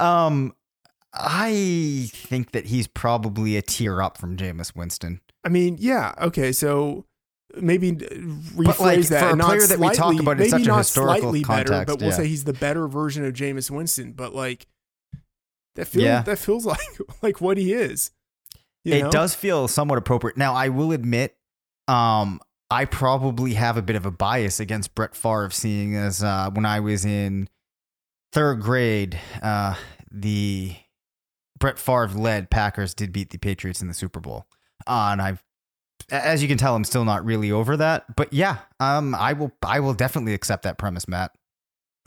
um, 0.01 0.55
I 1.13 2.09
think 2.11 2.53
that 2.53 2.67
he's 2.67 2.87
probably 2.87 3.57
a 3.57 3.63
tier 3.63 4.01
up 4.01 4.17
from 4.17 4.37
Jameis 4.37 4.75
Winston. 4.75 5.21
I 5.45 5.51
mean, 5.51 5.77
yeah, 5.79 6.15
okay, 6.21 6.53
so 6.53 7.05
maybe 7.61 7.93
rephrase 7.93 8.81
like, 8.81 9.01
that. 9.09 9.21
for 9.21 9.35
a 9.35 9.37
not 9.37 9.49
player 9.49 9.67
that 9.67 9.79
we 9.79 9.91
talk 9.91 10.19
about 10.19 10.41
in 10.41 10.49
such 10.49 10.67
a 10.67 10.77
historical 10.77 11.33
slightly 11.33 11.43
better, 11.43 11.71
context, 11.71 11.87
but 11.87 12.01
we'll 12.01 12.11
yeah. 12.11 12.17
say 12.17 12.27
he's 12.27 12.45
the 12.45 12.55
better 12.55 12.89
version 12.89 13.25
of 13.25 13.35
Jameis 13.35 13.71
Winston. 13.71 14.13
But 14.13 14.35
like, 14.35 14.67
that 15.75 15.87
feels 15.87 16.05
Yeah. 16.05 16.23
that 16.23 16.39
feels 16.39 16.65
like 16.67 16.99
like 17.23 17.41
what 17.41 17.59
he 17.59 17.73
is. 17.73 18.11
You 18.85 18.95
it 18.95 19.03
know? 19.03 19.11
does 19.11 19.35
feel 19.35 19.69
somewhat 19.69 19.99
appropriate. 19.99 20.37
Now, 20.37 20.55
I 20.55 20.69
will 20.69 20.93
admit, 20.93 21.37
um, 21.89 22.41
I 22.71 22.85
probably 22.85 23.55
have 23.55 23.77
a 23.77 23.83
bit 23.83 23.97
of 23.97 24.07
a 24.07 24.11
bias 24.11 24.59
against 24.59 24.95
Brett 24.95 25.15
Favre, 25.15 25.51
seeing 25.51 25.95
as 25.95 26.23
uh, 26.23 26.51
when 26.51 26.65
I 26.65 26.81
was 26.81 27.05
in 27.05 27.49
third 28.33 28.61
grade, 28.61 29.19
uh, 29.43 29.75
the 30.11 30.75
Brett 31.59 31.79
Favre 31.79 32.09
led 32.09 32.51
Packers 32.51 32.95
did 32.95 33.13
beat 33.13 33.31
the 33.31 33.39
Patriots 33.39 33.83
in 33.83 33.89
the 33.89 33.95
Super 33.95 34.21
Bowl, 34.21 34.47
uh, 34.87 35.11
and 35.13 35.23
I've. 35.23 35.43
As 36.11 36.43
you 36.43 36.49
can 36.49 36.59
tell, 36.59 36.75
I'm 36.75 36.83
still 36.83 37.05
not 37.05 37.25
really 37.25 37.53
over 37.53 37.77
that, 37.77 38.17
but 38.17 38.33
yeah, 38.33 38.59
um, 38.81 39.15
I 39.15 39.35
will. 39.35 39.53
I 39.63 39.79
will 39.81 39.95
definitely 39.95 40.35
accept 40.35 40.65
that 40.65 40.77
premise, 40.77 41.07
Matt. 41.07 41.31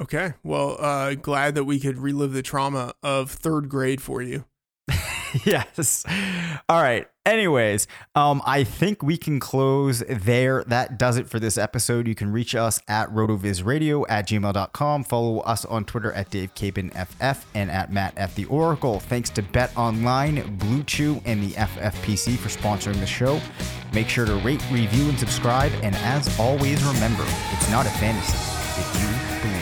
Okay. 0.02 0.34
Well, 0.44 0.76
uh, 0.80 1.14
glad 1.14 1.56
that 1.56 1.64
we 1.64 1.80
could 1.80 1.98
relive 1.98 2.34
the 2.34 2.42
trauma 2.42 2.94
of 3.02 3.32
third 3.32 3.70
grade 3.70 4.02
for 4.02 4.22
you. 4.22 4.46
yes. 5.46 6.06
All 6.70 6.82
right. 6.82 7.08
Anyways, 7.26 7.88
um, 8.14 8.42
I 8.46 8.64
think 8.64 9.02
we 9.02 9.18
can 9.18 9.40
close 9.40 10.04
there. 10.08 10.64
That 10.68 11.00
does 11.00 11.18
it 11.18 11.28
for 11.28 11.40
this 11.40 11.58
episode. 11.58 12.08
You 12.08 12.14
can 12.14 12.32
reach 12.32 12.54
us 12.54 12.80
at 12.88 13.10
rotovizradio 13.10 14.06
at 14.08 14.28
gmail.com. 14.28 15.04
Follow 15.04 15.40
us 15.40 15.66
on 15.66 15.86
Twitter 15.86 16.14
at 16.14 16.30
DaveCabanFF 16.30 17.44
and 17.56 17.72
at 17.72 17.92
Matt 17.92 18.14
F. 18.16 18.36
The 18.36 18.46
Oracle. 18.46 19.00
Thanks 19.00 19.32
to 19.32 19.42
BetOnline, 19.42 20.60
Blue 20.60 20.84
Chew, 20.84 21.20
and 21.26 21.42
the 21.42 21.56
FFPC 21.56 22.38
for 22.38 22.50
sponsoring 22.50 23.00
the 23.00 23.08
show. 23.08 23.42
Make 23.92 24.08
sure 24.08 24.28
to 24.28 24.36
rate, 24.36 24.64
review, 24.72 25.10
and 25.10 25.18
subscribe. 25.18 25.72
And 25.82 25.96
as 25.98 26.40
always, 26.40 26.84
remember, 26.84 27.26
it's 27.54 27.72
not 27.72 27.88
a 27.88 27.92
fantasy 27.92 28.38
if 28.80 29.02
you 29.02 29.40
believe. 29.42 29.55